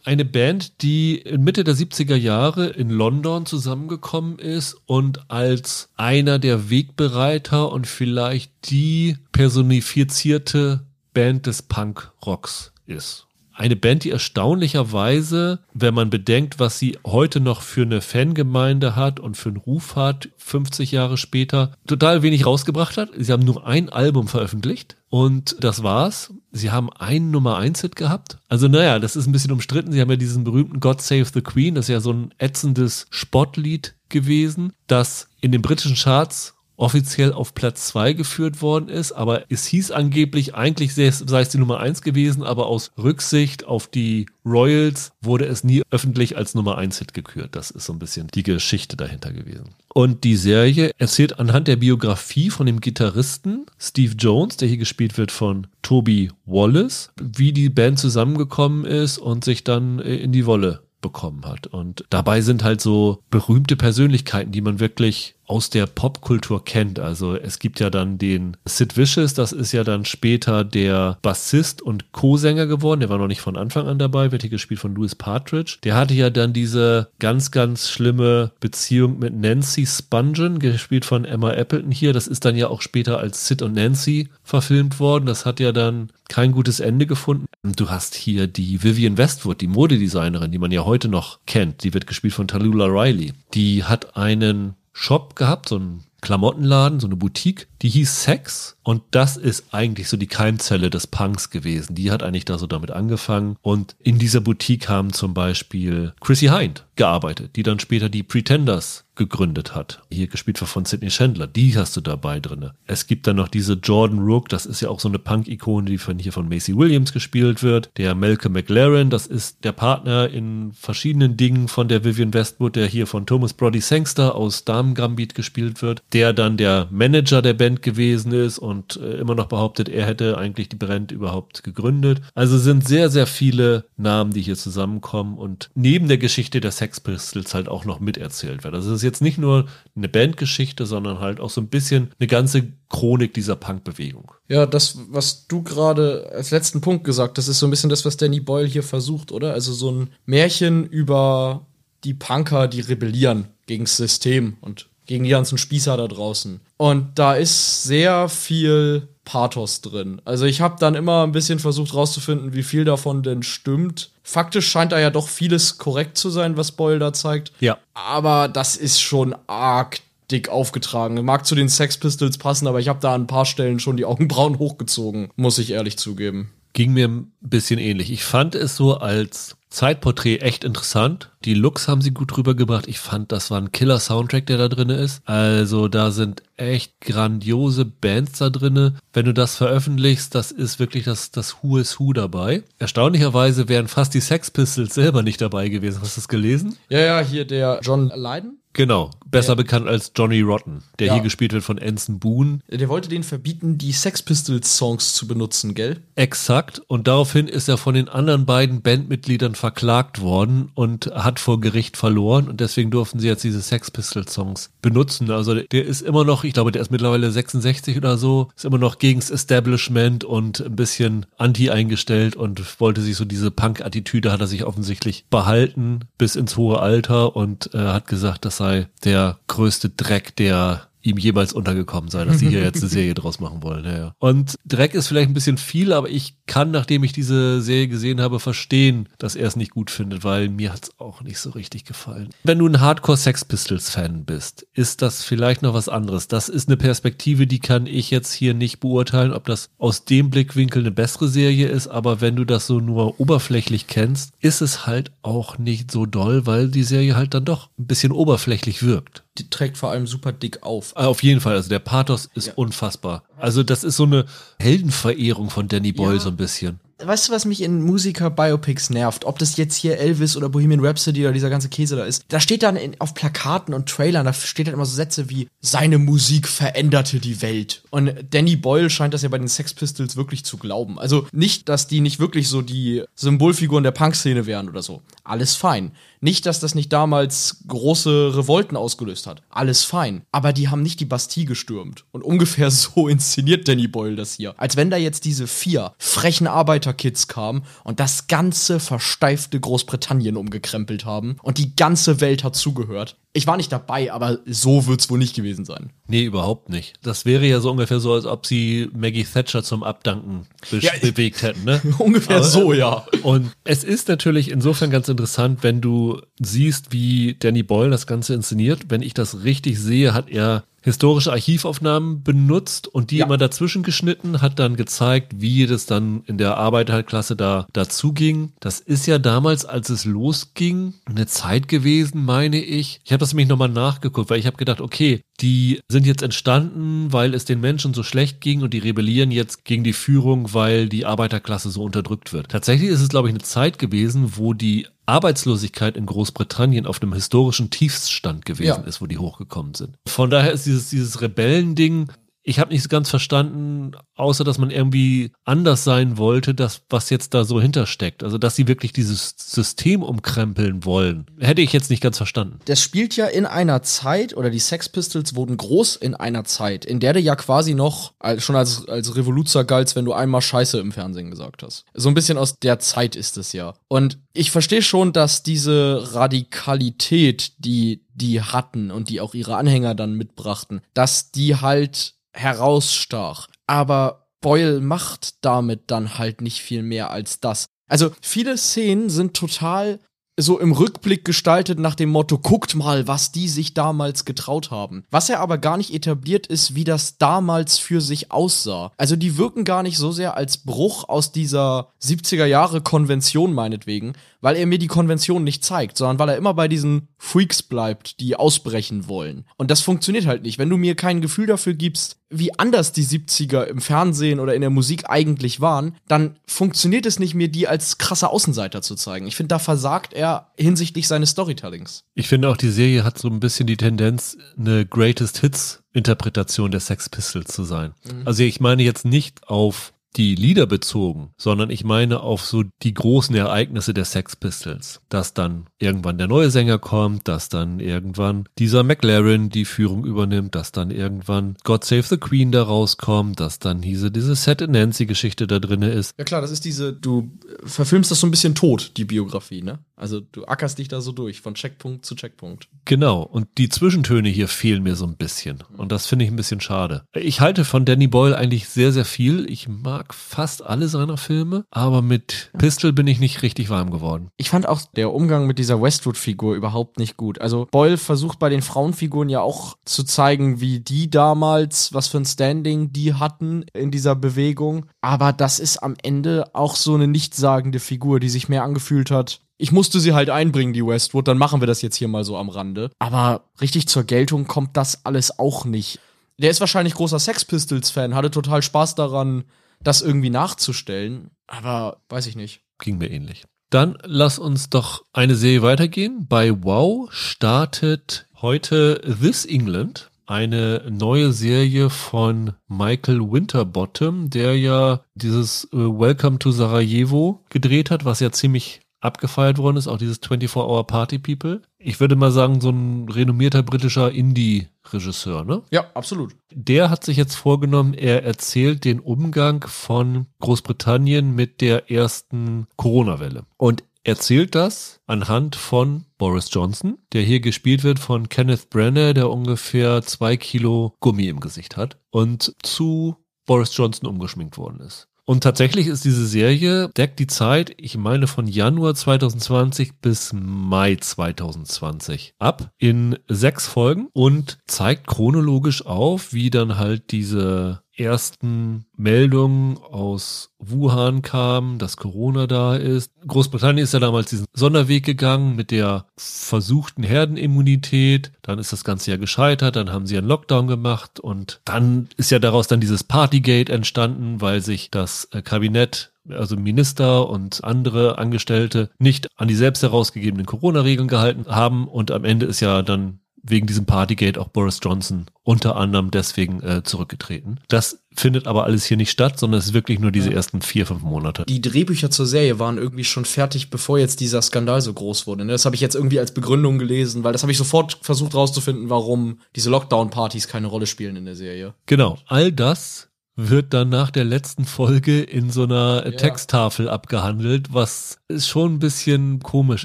[0.04, 6.38] Eine Band, die in Mitte der 70er Jahre in London zusammengekommen ist und als einer
[6.38, 13.27] der Wegbereiter und vielleicht die personifizierte Band des Punk-Rocks ist.
[13.58, 19.18] Eine Band, die erstaunlicherweise, wenn man bedenkt, was sie heute noch für eine Fangemeinde hat
[19.18, 23.10] und für einen Ruf hat, 50 Jahre später, total wenig rausgebracht hat.
[23.18, 26.32] Sie haben nur ein Album veröffentlicht und das war's.
[26.52, 28.38] Sie haben einen Nummer 1 Hit gehabt.
[28.48, 29.90] Also naja, das ist ein bisschen umstritten.
[29.90, 33.08] Sie haben ja diesen berühmten God Save the Queen, das ist ja so ein ätzendes
[33.10, 39.44] Spottlied gewesen, das in den britischen Charts offiziell auf Platz 2 geführt worden ist, aber
[39.50, 44.26] es hieß angeblich, eigentlich sei es die Nummer 1 gewesen, aber aus Rücksicht auf die
[44.46, 47.56] Royals wurde es nie öffentlich als Nummer 1 Hit gekürt.
[47.56, 49.74] Das ist so ein bisschen die Geschichte dahinter gewesen.
[49.92, 55.18] Und die Serie erzählt anhand der Biografie von dem Gitarristen Steve Jones, der hier gespielt
[55.18, 60.46] wird von Toby Wallace, wie die Band zusammengekommen ist und sich dann äh, in die
[60.46, 61.66] Wolle bekommen hat.
[61.66, 67.00] Und dabei sind halt so berühmte Persönlichkeiten, die man wirklich aus der Popkultur kennt.
[67.00, 71.82] Also es gibt ja dann den Sid Vicious, das ist ja dann später der Bassist
[71.82, 73.00] und Co-Sänger geworden.
[73.00, 75.78] Der war noch nicht von Anfang an dabei, wird hier gespielt von Louis Partridge.
[75.84, 81.50] Der hatte ja dann diese ganz, ganz schlimme Beziehung mit Nancy Spungen, gespielt von Emma
[81.52, 82.12] Appleton hier.
[82.12, 85.26] Das ist dann ja auch später als Sid und Nancy verfilmt worden.
[85.26, 87.46] Das hat ja dann kein gutes Ende gefunden.
[87.62, 91.82] Du hast hier die Vivian Westwood, die Modedesignerin, die man ja heute noch kennt.
[91.84, 93.32] Die wird gespielt von Tallulah Riley.
[93.54, 99.02] Die hat einen Shop gehabt, so einen Klamottenladen, so eine Boutique, die hieß Sex und
[99.12, 101.94] das ist eigentlich so die Keimzelle des Punks gewesen.
[101.94, 106.46] Die hat eigentlich da so damit angefangen und in dieser Boutique haben zum Beispiel Chrissy
[106.46, 110.00] Hind gearbeitet, die dann später die Pretenders gegründet hat.
[110.10, 112.74] Hier gespielt von Sidney Chandler, die hast du dabei drinne.
[112.86, 115.98] Es gibt dann noch diese Jordan Rook, das ist ja auch so eine Punk-Ikone, die
[115.98, 117.90] von hier von Macy Williams gespielt wird.
[117.96, 122.86] Der Malcolm McLaren, das ist der Partner in verschiedenen Dingen von der Vivian Westwood, der
[122.86, 127.54] hier von Thomas Brody Sangster aus Damen Gambit gespielt wird, der dann der Manager der
[127.54, 132.22] Band gewesen ist und äh, immer noch behauptet, er hätte eigentlich die Band überhaupt gegründet.
[132.34, 136.87] Also sind sehr, sehr viele Namen, die hier zusammenkommen und neben der Geschichte der Sex
[137.00, 138.74] Pistols halt auch noch miterzählt wird.
[138.74, 139.66] Also es ist jetzt nicht nur
[139.96, 144.32] eine Bandgeschichte, sondern halt auch so ein bisschen eine ganze Chronik dieser Punkbewegung.
[144.48, 148.04] Ja, das, was du gerade als letzten Punkt gesagt hast, ist so ein bisschen das,
[148.04, 149.52] was Danny Boyle hier versucht, oder?
[149.52, 151.66] Also so ein Märchen über
[152.04, 156.60] die Punker, die rebellieren gegen das System und gegen die ganzen Spießer da draußen.
[156.76, 160.22] Und da ist sehr viel Pathos drin.
[160.24, 164.10] Also ich habe dann immer ein bisschen versucht rauszufinden, wie viel davon denn stimmt.
[164.22, 167.52] Faktisch scheint da ja doch vieles korrekt zu sein, was Boyle da zeigt.
[167.60, 167.76] Ja.
[167.92, 170.00] Aber das ist schon arg
[170.30, 171.22] dick aufgetragen.
[171.26, 173.98] Mag zu den Sex Pistols passen, aber ich habe da an ein paar Stellen schon
[173.98, 176.50] die Augenbrauen hochgezogen, muss ich ehrlich zugeben.
[176.72, 178.10] Ging mir ein bisschen ähnlich.
[178.10, 181.30] Ich fand es so als Zeitporträt echt interessant.
[181.44, 182.88] Die Looks haben sie gut rübergebracht.
[182.88, 185.22] Ich fand, das war ein Killer-Soundtrack, der da drin ist.
[185.26, 188.94] Also da sind echt grandiose Bands da drinne.
[189.12, 192.64] Wenn du das veröffentlichst, das ist wirklich das, das Who is Who dabei.
[192.78, 196.00] Erstaunlicherweise wären fast die Sex Pistols selber nicht dabei gewesen.
[196.00, 196.76] Hast du das gelesen?
[196.88, 198.58] Ja, ja, hier der John Lydon.
[198.72, 201.14] Genau, besser bekannt als Johnny Rotten, der Ja.
[201.14, 202.60] hier gespielt wird von Anson Boone.
[202.70, 206.00] Der wollte denen verbieten, die Sex Pistols Songs zu benutzen, gell?
[206.14, 206.80] Exakt.
[206.88, 211.96] Und daraufhin ist er von den anderen beiden Bandmitgliedern verklagt worden und hat vor Gericht
[211.96, 212.48] verloren.
[212.48, 215.30] Und deswegen durften sie jetzt diese Sex Pistols Songs benutzen.
[215.30, 218.78] Also der ist immer noch, ich glaube, der ist mittlerweile 66 oder so, ist immer
[218.78, 224.40] noch gegens Establishment und ein bisschen anti eingestellt und wollte sich so diese Punk-Attitüde hat
[224.40, 229.17] er sich offensichtlich behalten bis ins hohe Alter und äh, hat gesagt, das sei der
[229.46, 233.62] größte Dreck, der ihm jemals untergekommen sei, dass sie hier jetzt eine Serie draus machen
[233.62, 233.84] wollen.
[233.84, 234.12] Ja, ja.
[234.18, 238.20] Und Dreck ist vielleicht ein bisschen viel, aber ich kann, nachdem ich diese Serie gesehen
[238.20, 241.84] habe, verstehen, dass er es nicht gut findet, weil mir hat's auch nicht so richtig
[241.84, 242.30] gefallen.
[242.44, 246.28] Wenn du ein Hardcore Sex Pistols Fan bist, ist das vielleicht noch was anderes.
[246.28, 250.30] Das ist eine Perspektive, die kann ich jetzt hier nicht beurteilen, ob das aus dem
[250.30, 254.86] Blickwinkel eine bessere Serie ist, aber wenn du das so nur oberflächlich kennst, ist es
[254.86, 259.24] halt auch nicht so doll, weil die Serie halt dann doch ein bisschen oberflächlich wirkt.
[259.38, 260.92] Die trägt vor allem super dick auf.
[260.96, 262.52] Ah, Auf jeden Fall, also der Pathos ist Ja.
[262.56, 263.22] unfassbar.
[263.36, 264.26] Also das ist so eine
[264.58, 266.20] Heldenverehrung von Danny Boyle Ja.
[266.20, 266.80] so ein bisschen.
[267.00, 269.24] Weißt du, was mich in Musiker-Biopics nervt?
[269.24, 272.24] Ob das jetzt hier Elvis oder Bohemian Rhapsody oder dieser ganze Käse da ist.
[272.26, 275.46] Da steht dann in, auf Plakaten und Trailern, da steht dann immer so Sätze wie,
[275.60, 277.82] seine Musik veränderte die Welt.
[277.90, 280.98] Und Danny Boyle scheint das ja bei den Sex Pistols wirklich zu glauben.
[280.98, 285.00] Also nicht, dass die nicht wirklich so die Symbolfiguren der Punk-Szene wären oder so.
[285.22, 285.92] Alles fein.
[286.20, 289.42] Nicht, dass das nicht damals große Revolten ausgelöst hat.
[289.50, 290.22] Alles fein.
[290.32, 292.04] Aber die haben nicht die Bastille gestürmt.
[292.12, 294.54] Und ungefähr so inszeniert Danny Boyle das hier.
[294.56, 301.04] Als wenn da jetzt diese vier frechen Arbeiterkids kamen und das ganze versteifte Großbritannien umgekrempelt
[301.04, 303.16] haben und die ganze Welt hat zugehört.
[303.34, 305.90] Ich war nicht dabei, aber so wird's wohl nicht gewesen sein.
[306.08, 306.94] Nee, überhaupt nicht.
[307.02, 310.92] Das wäre ja so ungefähr so, als ob sie Maggie Thatcher zum Abdanken be Ja,
[311.02, 311.80] bewegt hätten, ne?
[311.98, 313.06] Ungefähr Aber- so, ja.
[313.22, 318.34] Und es ist natürlich insofern ganz interessant, wenn du siehst, wie Danny Boyle das Ganze
[318.34, 318.86] inszeniert.
[318.88, 323.26] Wenn ich das richtig sehe, hat er historische Archivaufnahmen benutzt und die Ja.
[323.26, 328.52] immer dazwischen geschnitten, hat dann gezeigt, wie das dann in der Arbeiterklasse da dazu ging.
[328.60, 333.00] Das ist ja damals, als es losging, eine Zeit gewesen, meine ich.
[333.04, 337.12] Ich habe das nämlich nochmal nachgeguckt, weil ich habe gedacht, okay, die sind jetzt entstanden,
[337.12, 340.88] weil es den Menschen so schlecht ging und die rebellieren jetzt gegen die Führung, weil
[340.88, 342.48] die Arbeiterklasse so unterdrückt wird.
[342.48, 347.12] Tatsächlich ist es, glaube ich, eine Zeit gewesen, wo die Arbeitslosigkeit in Großbritannien auf einem
[347.14, 348.76] historischen Tiefstand gewesen Ja.
[348.76, 349.96] ist, wo die hochgekommen sind.
[350.06, 352.10] Von daher ist dieses, dieses Rebellending,
[352.48, 357.34] ich habe nicht ganz verstanden, außer dass man irgendwie anders sein wollte, das, was jetzt
[357.34, 358.24] da so hintersteckt.
[358.24, 361.26] Also, dass sie wirklich dieses System umkrempeln wollen.
[361.38, 362.58] Hätte ich jetzt nicht ganz verstanden.
[362.64, 366.86] Das spielt ja in einer Zeit, oder die Sex Pistols wurden groß in einer Zeit,
[366.86, 370.40] in der du ja quasi noch als, schon als, als Revoluzer galtst, wenn du einmal
[370.40, 371.84] Scheiße im Fernsehen gesagt hast.
[371.92, 373.74] So ein bisschen aus der Zeit ist es ja.
[373.88, 379.94] Und ich verstehe schon, dass diese Radikalität, die die hatten und die auch ihre Anhänger
[379.94, 383.48] dann mitbrachten, dass die halt herausstach.
[383.66, 387.66] Aber Boyle macht damit dann halt nicht viel mehr als das.
[387.88, 389.98] Also viele Szenen sind total
[390.40, 395.04] so im Rückblick gestaltet nach dem Motto, guckt mal, was die sich damals getraut haben.
[395.10, 398.92] Was er aber gar nicht etabliert ist, wie das damals für sich aussah.
[398.96, 404.12] Also die wirken gar nicht so sehr als Bruch aus dieser 70er Jahre Konvention meinetwegen,
[404.40, 408.20] weil er mir die Konvention nicht zeigt, sondern weil er immer bei diesen Freaks bleibt,
[408.20, 409.44] die ausbrechen wollen.
[409.56, 410.58] Und das funktioniert halt nicht.
[410.58, 414.60] Wenn du mir kein Gefühl dafür gibst, wie anders die 70er im Fernsehen oder in
[414.60, 419.26] der Musik eigentlich waren, dann funktioniert es nicht mehr, die als krasse Außenseiter zu zeigen.
[419.26, 422.04] Ich finde, da versagt er hinsichtlich seines Storytellings.
[422.14, 426.70] Ich finde auch, die Serie hat so ein bisschen die Tendenz, eine Greatest Hits Interpretation
[426.70, 427.94] der Sex Pistols zu sein.
[428.24, 432.92] Also ich meine jetzt nicht auf die Lieder bezogen, sondern ich meine auf so die
[432.92, 435.00] großen Ereignisse der Sex Pistols.
[435.08, 440.56] Dass dann irgendwann der neue Sänger kommt, dass dann irgendwann dieser McLaren die Führung übernimmt,
[440.56, 445.06] dass dann irgendwann God Save the Queen da rauskommt, dass dann diese, diese Set Nancy
[445.06, 446.14] Geschichte da drinne ist.
[446.18, 447.30] Ja klar, das ist diese, du
[447.64, 449.78] verfilmst das so ein bisschen tot, die Biografie, ne?
[449.98, 452.68] Also du ackerst dich da so durch, von Checkpunkt zu Checkpunkt.
[452.84, 455.64] Genau, und die Zwischentöne hier fehlen mir so ein bisschen.
[455.76, 457.04] Und das finde ich ein bisschen schade.
[457.14, 459.50] Ich halte von Danny Boyle eigentlich sehr, sehr viel.
[459.50, 464.30] Ich mag fast alle seiner Filme, aber mit Pistol bin ich nicht richtig warm geworden.
[464.36, 467.40] Ich fand auch der Umgang mit dieser Westwood-Figur überhaupt nicht gut.
[467.40, 472.18] Also Boyle versucht bei den Frauenfiguren ja auch zu zeigen, wie die damals, was für
[472.18, 474.86] ein Standing die hatten in dieser Bewegung.
[475.00, 479.40] Aber das ist am Ende auch so eine nichtssagende Figur, die sich mehr angefühlt hat
[479.58, 482.36] ich musste sie halt einbringen, die Westwood, dann machen wir das jetzt hier mal so
[482.36, 482.90] am Rande.
[482.98, 485.98] Aber richtig zur Geltung kommt das alles auch nicht.
[486.38, 489.44] Der ist wahrscheinlich großer Sex Pistols-Fan, hatte total Spaß daran,
[489.82, 491.30] das irgendwie nachzustellen.
[491.48, 492.62] Aber weiß ich nicht.
[492.78, 493.44] Ging mir ähnlich.
[493.70, 496.26] Dann lass uns doch eine Serie weitergehen.
[496.28, 505.64] Bei Wow startet heute This England, eine neue Serie von Michael Winterbottom, der ja dieses
[505.72, 510.86] äh, Welcome to Sarajevo gedreht hat, was ja ziemlich abgefeiert worden ist, auch dieses 24-Hour
[510.86, 511.62] Party People.
[511.78, 515.62] Ich würde mal sagen, so ein renommierter britischer Indie-Regisseur, ne?
[515.70, 516.34] Ja, absolut.
[516.52, 523.44] Der hat sich jetzt vorgenommen, er erzählt den Umgang von Großbritannien mit der ersten Corona-Welle.
[523.56, 529.30] Und erzählt das anhand von Boris Johnson, der hier gespielt wird von Kenneth Branagh, der
[529.30, 535.07] ungefähr zwei Kilo Gummi im Gesicht hat und zu Boris Johnson umgeschminkt worden ist.
[535.28, 540.96] Und tatsächlich ist diese Serie, deckt die Zeit, ich meine von Januar 2020 bis Mai
[540.96, 549.78] 2020 ab in sechs Folgen und zeigt chronologisch auf, wie dann halt diese ersten Meldungen
[549.78, 553.12] aus Wuhan kamen, dass Corona da ist.
[553.26, 558.32] Großbritannien ist ja damals diesen Sonderweg gegangen mit der versuchten Herdenimmunität.
[558.42, 559.76] Dann ist das Ganze ja gescheitert.
[559.76, 564.40] Dann haben sie einen Lockdown gemacht und dann ist ja daraus dann dieses Partygate entstanden,
[564.40, 570.44] weil sich das äh, Kabinett also Minister und andere Angestellte nicht an die selbst herausgegebenen
[570.44, 573.20] Corona-Regeln gehalten haben und am Ende ist ja dann
[573.50, 577.60] wegen diesem Partygate auch Boris Johnson unter anderem deswegen äh, zurückgetreten.
[577.68, 580.36] Das findet aber alles hier nicht statt, sondern es ist wirklich nur diese ja.
[580.36, 581.44] ersten vier, fünf Monate.
[581.48, 585.44] Die Drehbücher zur Serie waren irgendwie schon fertig, bevor jetzt dieser Skandal so groß wurde.
[585.44, 585.52] Ne?
[585.52, 588.90] Das habe ich jetzt irgendwie als Begründung gelesen, weil das habe ich sofort versucht rauszufinden,
[588.90, 591.74] warum diese Lockdown-Partys keine Rolle spielen in der Serie.
[591.86, 593.07] Genau, all das
[593.40, 596.10] wird dann nach der letzten Folge in so einer ja.
[596.10, 599.84] Texttafel abgehandelt, was schon ein bisschen komisch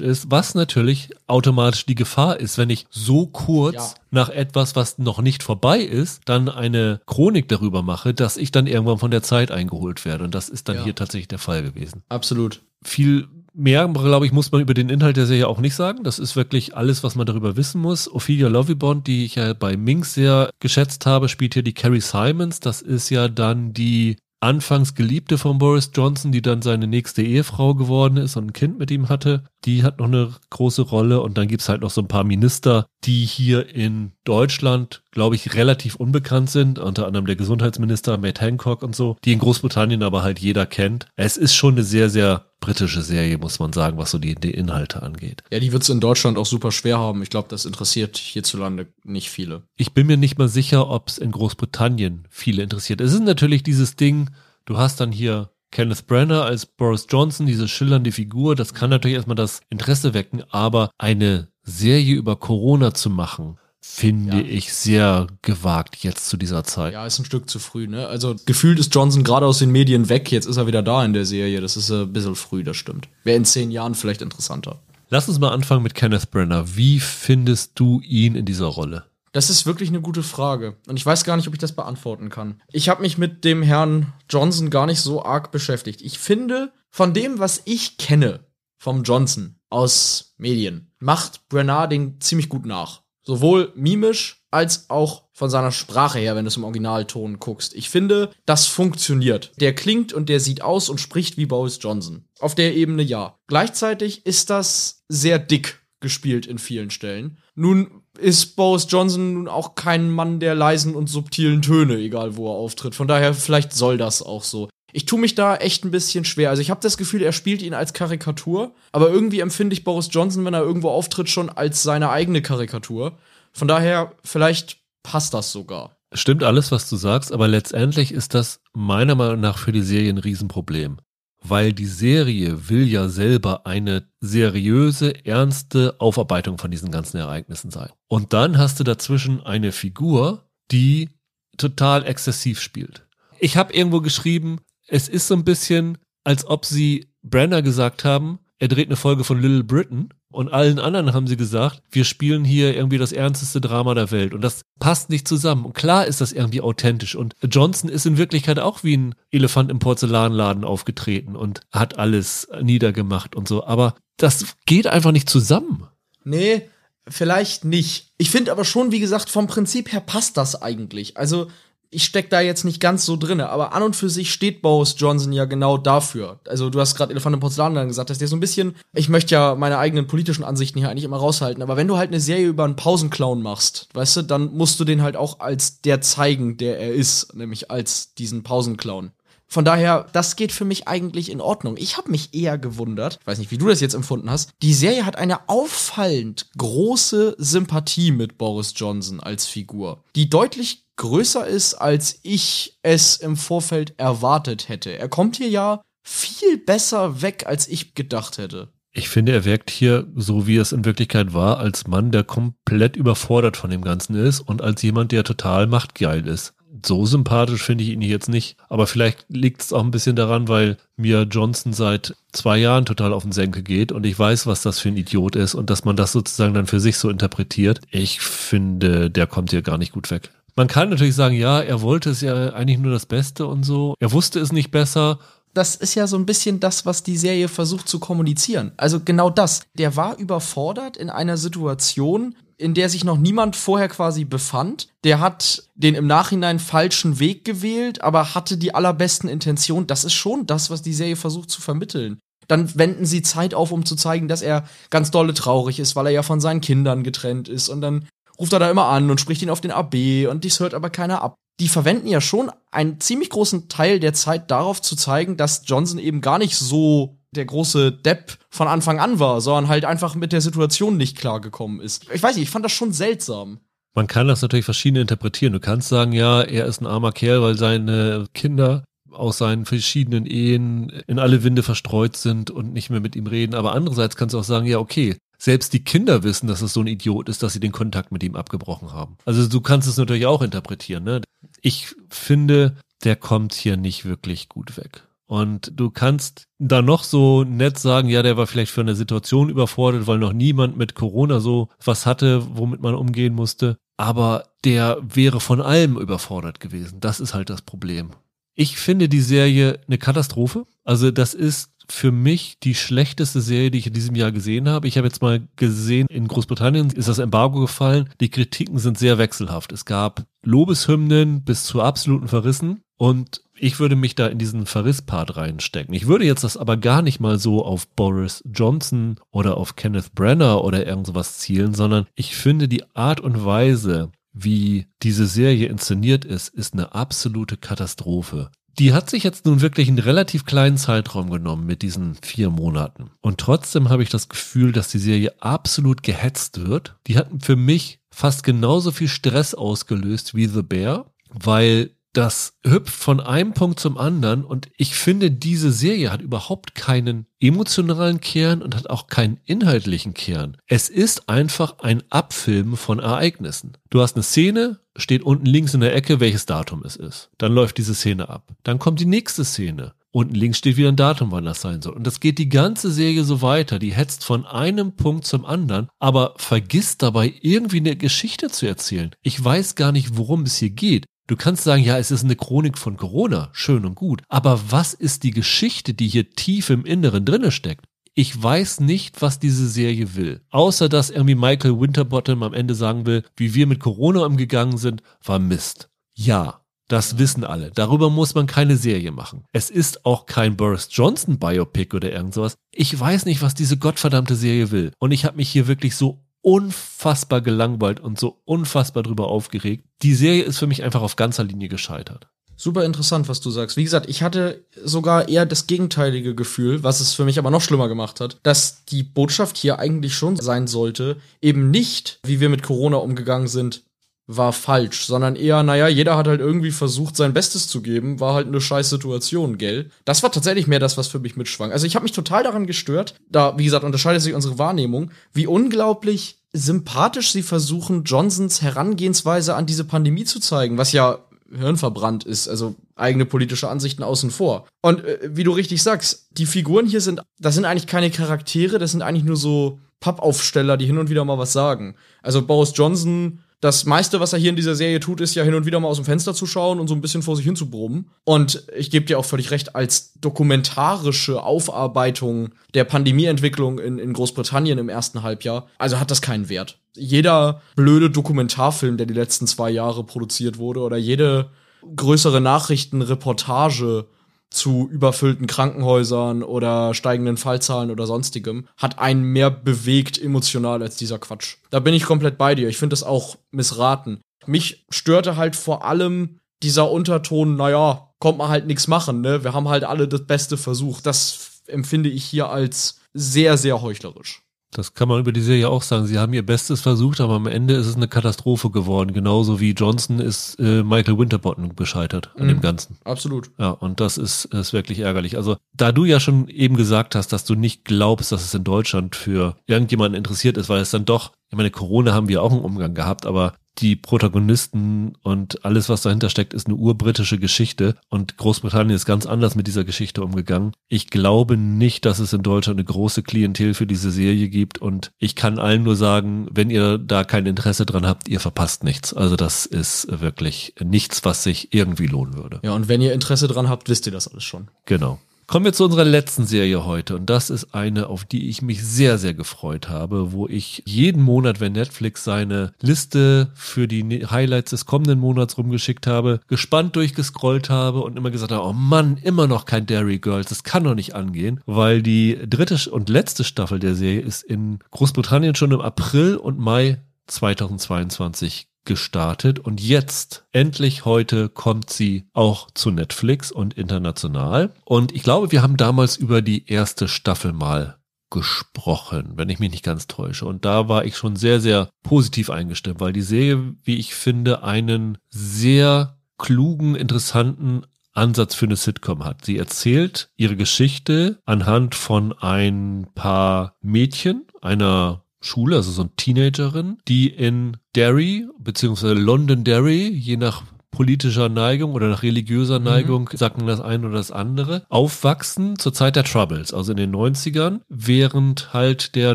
[0.00, 3.94] ist, was natürlich automatisch die Gefahr ist, wenn ich so kurz ja.
[4.10, 8.66] nach etwas, was noch nicht vorbei ist, dann eine Chronik darüber mache, dass ich dann
[8.66, 10.24] irgendwann von der Zeit eingeholt werde.
[10.24, 10.84] Und das ist dann ja.
[10.84, 12.02] hier tatsächlich der Fall gewesen.
[12.08, 12.60] Absolut.
[12.82, 16.02] Viel Mehr, glaube ich, muss man über den Inhalt der Serie auch nicht sagen.
[16.02, 18.12] Das ist wirklich alles, was man darüber wissen muss.
[18.12, 22.58] Ophelia Lovibond, die ich ja bei Minx sehr geschätzt habe, spielt hier die Carrie Simons.
[22.58, 27.74] Das ist ja dann die anfangs Geliebte von Boris Johnson, die dann seine nächste Ehefrau
[27.74, 29.44] geworden ist und ein Kind mit ihm hatte.
[29.64, 31.22] Die hat noch eine große Rolle.
[31.22, 35.54] Und dann gibt's halt noch so ein paar Minister, die hier in Deutschland, glaube ich,
[35.54, 36.78] relativ unbekannt sind.
[36.78, 41.06] Unter anderem der Gesundheitsminister Matt Hancock und so, die in Großbritannien aber halt jeder kennt.
[41.16, 44.52] Es ist schon eine sehr, sehr britische Serie, muss man sagen, was so die, die
[44.52, 45.42] Inhalte angeht.
[45.50, 47.22] Ja, die wird es in Deutschland auch super schwer haben.
[47.22, 49.64] Ich glaube, das interessiert hierzulande nicht viele.
[49.76, 53.02] Ich bin mir nicht mal sicher, ob es in Großbritannien viele interessiert.
[53.02, 54.30] Es ist natürlich dieses Ding,
[54.64, 59.16] du hast dann hier Kenneth Brenner als Boris Johnson, diese schillernde Figur, das kann natürlich
[59.16, 64.42] erstmal das Interesse wecken, aber eine Serie über Corona zu machen, finde ja.
[64.42, 66.94] ich sehr gewagt jetzt zu dieser Zeit.
[66.94, 68.08] Ja, ist ein Stück zu früh, ne?
[68.08, 71.12] Also gefühlt ist Johnson gerade aus den Medien weg, jetzt ist er wieder da in
[71.12, 71.60] der Serie.
[71.60, 73.08] Das ist ein bisschen früh, das stimmt.
[73.22, 74.80] Wäre in zehn Jahren vielleicht interessanter.
[75.10, 76.76] Lass uns mal anfangen mit Kenneth Brenner.
[76.76, 79.04] Wie findest du ihn in dieser Rolle?
[79.32, 80.76] Das ist wirklich eine gute Frage.
[80.88, 82.60] Und ich weiß gar nicht, ob ich das beantworten kann.
[82.72, 86.02] Ich habe mich mit dem Herrn Johnson gar nicht so arg beschäftigt.
[86.02, 88.40] Ich finde, von dem, was ich kenne
[88.78, 93.03] vom Johnson aus Medien, macht Brenner den ziemlich gut nach.
[93.24, 97.74] Sowohl mimisch als auch von seiner Sprache her, wenn du es im Originalton guckst.
[97.74, 99.52] Ich finde, das funktioniert.
[99.60, 102.26] Der klingt und der sieht aus und spricht wie Boris Johnson.
[102.38, 103.36] Auf der Ebene ja.
[103.48, 107.38] Gleichzeitig ist das sehr dick gespielt in vielen Stellen.
[107.54, 112.48] Nun ist Boris Johnson nun auch kein Mann der leisen und subtilen Töne, egal wo
[112.48, 112.94] er auftritt.
[112.94, 114.68] Von daher, vielleicht soll das auch so.
[114.96, 116.50] Ich tue mich da echt ein bisschen schwer.
[116.50, 120.08] Also ich habe das Gefühl, er spielt ihn als Karikatur, aber irgendwie empfinde ich Boris
[120.12, 123.18] Johnson, wenn er irgendwo auftritt, schon als seine eigene Karikatur.
[123.52, 125.96] Von daher, vielleicht passt das sogar.
[126.12, 130.10] Stimmt alles, was du sagst, aber letztendlich ist das meiner Meinung nach für die Serie
[130.10, 130.98] ein Riesenproblem.
[131.42, 137.90] Weil die Serie will ja selber eine seriöse, ernste Aufarbeitung von diesen ganzen Ereignissen sein.
[138.06, 141.10] Und dann hast du dazwischen eine Figur, die
[141.56, 143.04] total exzessiv spielt.
[143.40, 148.38] Ich habe irgendwo geschrieben, es ist so ein bisschen, als ob sie Brenner gesagt haben,
[148.58, 152.44] er dreht eine Folge von Little Britain und allen anderen haben sie gesagt, wir spielen
[152.44, 155.64] hier irgendwie das ernsteste Drama der Welt und das passt nicht zusammen.
[155.64, 159.70] Und klar ist das irgendwie authentisch und Johnson ist in Wirklichkeit auch wie ein Elefant
[159.70, 165.88] im Porzellanladen aufgetreten und hat alles niedergemacht und so, aber das geht einfach nicht zusammen.
[166.24, 166.68] Nee,
[167.08, 168.12] vielleicht nicht.
[168.16, 171.16] Ich finde aber schon, wie gesagt, vom Prinzip her passt das eigentlich.
[171.16, 171.48] Also
[171.94, 174.94] ich steck da jetzt nicht ganz so drinne, aber an und für sich steht Boris
[174.98, 176.40] Johnson ja genau dafür.
[176.48, 179.34] Also du hast gerade Elefant im Porzellanladen gesagt, dass der so ein bisschen, ich möchte
[179.34, 182.46] ja meine eigenen politischen Ansichten hier eigentlich immer raushalten, aber wenn du halt eine Serie
[182.46, 186.56] über einen Pausenclown machst, weißt du, dann musst du den halt auch als der zeigen,
[186.56, 189.12] der er ist, nämlich als diesen Pausenclown.
[189.46, 191.76] Von daher, das geht für mich eigentlich in Ordnung.
[191.76, 194.50] Ich habe mich eher gewundert, ich weiß nicht, wie du das jetzt empfunden hast.
[194.62, 201.46] Die Serie hat eine auffallend große Sympathie mit Boris Johnson als Figur, die deutlich größer
[201.46, 204.96] ist, als ich es im Vorfeld erwartet hätte.
[204.98, 208.68] Er kommt hier ja viel besser weg, als ich gedacht hätte.
[208.96, 212.94] Ich finde, er wirkt hier, so wie es in Wirklichkeit war, als Mann, der komplett
[212.94, 216.54] überfordert von dem Ganzen ist und als jemand, der total machtgeil ist.
[216.84, 218.56] So sympathisch finde ich ihn jetzt nicht.
[218.68, 223.12] Aber vielleicht liegt es auch ein bisschen daran, weil mir Johnson seit zwei Jahren total
[223.12, 225.84] auf den Senkel geht und ich weiß, was das für ein Idiot ist und dass
[225.84, 227.80] man das sozusagen dann für sich so interpretiert.
[227.90, 230.30] Ich finde, der kommt hier gar nicht gut weg.
[230.56, 233.94] Man kann natürlich sagen, ja, er wollte es ja eigentlich nur das Beste und so.
[233.98, 235.18] Er wusste es nicht besser.
[235.52, 238.72] Das ist ja so ein bisschen das, was die Serie versucht zu kommunizieren.
[238.76, 239.62] Also genau das.
[239.74, 244.88] Der war überfordert in einer Situation, in der sich noch niemand vorher quasi befand.
[245.02, 249.88] Der hat den im Nachhinein falschen Weg gewählt, aber hatte die allerbesten Intentionen.
[249.88, 252.20] Das ist schon das, was die Serie versucht zu vermitteln.
[252.46, 256.06] Dann wenden sie Zeit auf, um zu zeigen, dass er ganz dolle traurig ist, weil
[256.06, 257.68] er ja von seinen Kindern getrennt ist.
[257.68, 258.06] Und dann
[258.38, 260.90] ruft er da immer an und spricht ihn auf den AB und dies hört aber
[260.90, 261.34] keiner ab.
[261.60, 265.98] Die verwenden ja schon einen ziemlich großen Teil der Zeit darauf zu zeigen, dass Johnson
[265.98, 270.32] eben gar nicht so der große Depp von Anfang an war, sondern halt einfach mit
[270.32, 272.06] der Situation nicht klargekommen ist.
[272.12, 273.60] Ich weiß nicht, ich fand das schon seltsam.
[273.94, 275.52] Man kann das natürlich verschieden interpretieren.
[275.52, 280.26] Du kannst sagen, ja, er ist ein armer Kerl, weil seine Kinder aus seinen verschiedenen
[280.26, 283.54] Ehen in alle Winde verstreut sind und nicht mehr mit ihm reden.
[283.54, 286.80] Aber andererseits kannst du auch sagen, ja, okay, selbst die Kinder wissen, dass es so
[286.80, 289.18] ein Idiot ist, dass sie den Kontakt mit ihm abgebrochen haben.
[289.26, 291.04] Also du kannst es natürlich auch interpretieren.
[291.04, 291.20] Ne?
[291.60, 295.06] Ich finde, der kommt hier nicht wirklich gut weg.
[295.26, 299.50] Und du kannst da noch so nett sagen, ja, der war vielleicht für eine Situation
[299.50, 303.76] überfordert, weil noch niemand mit Corona so was hatte, womit man umgehen musste.
[303.98, 307.00] Aber der wäre von allem überfordert gewesen.
[307.00, 308.10] Das ist halt das Problem.
[308.54, 310.64] Ich finde die Serie eine Katastrophe.
[310.84, 314.88] Also das ist für mich die schlechteste Serie, die ich in diesem Jahr gesehen habe.
[314.88, 318.10] Ich habe jetzt mal gesehen, in Großbritannien ist das Embargo gefallen.
[318.20, 319.72] Die Kritiken sind sehr wechselhaft.
[319.72, 325.36] Es gab Lobeshymnen bis zu absoluten Verrissen und ich würde mich da in diesen Verrisspart
[325.36, 325.94] reinstecken.
[325.94, 330.14] Ich würde jetzt das aber gar nicht mal so auf Boris Johnson oder auf Kenneth
[330.14, 335.68] Brenner oder irgend sowas zielen, sondern ich finde die Art und Weise, wie diese Serie
[335.68, 338.50] inszeniert ist, ist eine absolute Katastrophe.
[338.78, 343.10] Die hat sich jetzt nun wirklich einen relativ kleinen Zeitraum genommen mit diesen vier Monaten.
[343.20, 346.96] Und trotzdem habe ich das Gefühl, dass die Serie absolut gehetzt wird.
[347.06, 352.94] Die hat für mich fast genauso viel Stress ausgelöst wie The Bear, weil das hüpft
[352.94, 358.62] von einem Punkt zum anderen und ich finde, diese Serie hat überhaupt keinen emotionalen Kern
[358.62, 360.56] und hat auch keinen inhaltlichen Kern.
[360.66, 363.76] Es ist einfach ein Abfilmen von Ereignissen.
[363.90, 367.30] Du hast eine Szene, steht unten links in der Ecke, welches Datum es ist.
[367.38, 368.52] Dann läuft diese Szene ab.
[368.62, 369.94] Dann kommt die nächste Szene.
[370.12, 371.94] Unten links steht wieder ein Datum, wann das sein soll.
[371.94, 373.80] Und das geht die ganze Serie so weiter.
[373.80, 379.10] Die hetzt von einem Punkt zum anderen, aber vergisst dabei irgendwie eine Geschichte zu erzählen.
[379.22, 381.06] Ich weiß gar nicht, worum es hier geht.
[381.26, 384.22] Du kannst sagen, ja, es ist eine Chronik von Corona, schön und gut.
[384.28, 387.86] Aber was ist die Geschichte, die hier tief im Inneren drinne steckt?
[388.16, 390.40] Ich weiß nicht, was diese Serie will.
[390.50, 395.02] Außer, dass irgendwie Michael Winterbottom am Ende sagen will, wie wir mit Corona umgegangen sind,
[395.24, 395.90] war Mist.
[396.14, 397.72] Ja, das wissen alle.
[397.72, 399.44] Darüber muss man keine Serie machen.
[399.52, 402.54] Es ist auch kein Boris Johnson Biopic oder irgend sowas.
[402.70, 404.92] Ich weiß nicht, was diese gottverdammte Serie will.
[405.00, 409.88] Und ich habe mich hier wirklich so unfassbar gelangweilt und so unfassbar drüber aufgeregt.
[410.02, 412.28] Die Serie ist für mich einfach auf ganzer Linie gescheitert.
[412.56, 413.76] Super interessant, was du sagst.
[413.76, 417.60] Wie gesagt, ich hatte sogar eher das gegenteilige Gefühl, was es für mich aber noch
[417.60, 422.48] schlimmer gemacht hat, dass die Botschaft hier eigentlich schon sein sollte, eben nicht, wie wir
[422.48, 423.82] mit Corona umgegangen sind,
[424.26, 428.34] war falsch, sondern eher, naja, jeder hat halt irgendwie versucht, sein Bestes zu geben, war
[428.34, 429.90] halt eine scheiß Situation, gell?
[430.06, 431.72] Das war tatsächlich mehr das, was für mich mitschwang.
[431.72, 435.46] Also ich habe mich total daran gestört, da, wie gesagt, unterscheidet sich unsere Wahrnehmung, wie
[435.46, 441.18] unglaublich sympathisch sie versuchen, Johnsons Herangehensweise an diese Pandemie zu zeigen, was ja
[441.56, 442.48] Hirn verbrannt ist.
[442.48, 444.66] Also eigene politische Ansichten außen vor.
[444.82, 448.78] Und äh, wie du richtig sagst, die Figuren hier sind, das sind eigentlich keine Charaktere,
[448.78, 451.96] das sind eigentlich nur so Pappaufsteller, die hin und wieder mal was sagen.
[452.22, 455.54] Also Boris Johnson das meiste, was er hier in dieser Serie tut, ist ja hin
[455.54, 457.56] und wieder mal aus dem Fenster zu schauen und so ein bisschen vor sich hin
[457.56, 458.10] zu brummen.
[458.24, 464.76] Und ich gebe dir auch völlig recht, als dokumentarische Aufarbeitung der Pandemieentwicklung in, in Großbritannien
[464.76, 466.76] im ersten Halbjahr, also hat das keinen Wert.
[466.94, 471.48] Jeder blöde Dokumentarfilm, der die letzten zwei Jahre produziert wurde, oder jede
[471.96, 474.04] größere Nachrichtenreportage
[474.50, 481.18] zu überfüllten Krankenhäusern oder steigenden Fallzahlen oder sonstigem, hat einen mehr bewegt emotional als dieser
[481.18, 481.56] Quatsch.
[481.70, 482.68] Da bin ich komplett bei dir.
[482.68, 484.20] Ich finde das auch missraten.
[484.46, 489.44] Mich störte halt vor allem dieser Unterton, naja, kommt man halt nichts machen, ne?
[489.44, 491.04] Wir haben halt alle das Beste versucht.
[491.04, 494.43] Das empfinde ich hier als sehr, sehr heuchlerisch.
[494.74, 496.06] Das kann man über die Serie auch sagen.
[496.06, 499.12] Sie haben ihr Bestes versucht, aber am Ende ist es eine Katastrophe geworden.
[499.12, 502.48] Genauso wie Johnson ist äh, Michael Winterbottom gescheitert an mhm.
[502.48, 502.98] dem Ganzen.
[503.04, 503.50] Absolut.
[503.58, 505.36] Ja, und das ist, ist wirklich ärgerlich.
[505.36, 508.64] Also, da du ja schon eben gesagt hast, dass du nicht glaubst, dass es in
[508.64, 512.52] Deutschland für irgendjemanden interessiert ist, weil es dann doch, ich meine, Corona haben wir auch
[512.52, 517.96] einen Umgang gehabt, aber die Protagonisten und alles, was dahinter steckt, ist eine urbritische Geschichte
[518.08, 520.72] und Großbritannien ist ganz anders mit dieser Geschichte umgegangen.
[520.88, 525.10] Ich glaube nicht, dass es in Deutschland eine große Klientel für diese Serie gibt und
[525.18, 529.12] ich kann allen nur sagen, wenn ihr da kein Interesse dran habt, ihr verpasst nichts.
[529.12, 532.60] Also das ist wirklich nichts, was sich irgendwie lohnen würde.
[532.62, 534.68] Ja, und wenn ihr Interesse dran habt, wisst ihr das alles schon.
[534.86, 535.18] Genau.
[535.46, 537.16] Kommen wir zu unserer letzten Serie heute.
[537.16, 541.22] Und das ist eine, auf die ich mich sehr, sehr gefreut habe, wo ich jeden
[541.22, 546.96] Monat, wenn Netflix seine Liste für die ne-, Highlights des kommenden Monats rumgeschickt habe, gespannt
[546.96, 550.84] durchgescrollt habe und immer gesagt habe, oh Mann, immer noch kein Dairy Girls, das kann
[550.84, 555.72] doch nicht angehen, weil die dritte und letzte Staffel der Serie ist in Großbritannien schon
[555.72, 563.50] im April und Mai 2022 gestartet und jetzt, endlich heute, kommt sie auch zu Netflix
[563.50, 564.72] und international.
[564.84, 567.98] Und ich glaube, wir haben damals über die erste Staffel mal
[568.30, 570.46] gesprochen, wenn ich mich nicht ganz täusche.
[570.46, 574.64] Und da war ich schon sehr, sehr positiv eingestimmt, weil die Serie, wie ich finde,
[574.64, 579.44] einen sehr klugen, interessanten Ansatz für eine Sitcom hat.
[579.44, 586.98] Sie erzählt ihre Geschichte anhand von ein paar Mädchen, einer Schule, also so eine Teenagerin,
[587.06, 590.62] die in Derry, beziehungsweise London Derry, je nach
[590.94, 592.84] politischer Neigung oder nach religiöser mhm.
[592.84, 593.36] Neigung, mhm.
[593.36, 597.80] sagen das eine oder das andere, aufwachsen zur Zeit der Troubles, also in den 90ern,
[597.88, 599.34] während halt der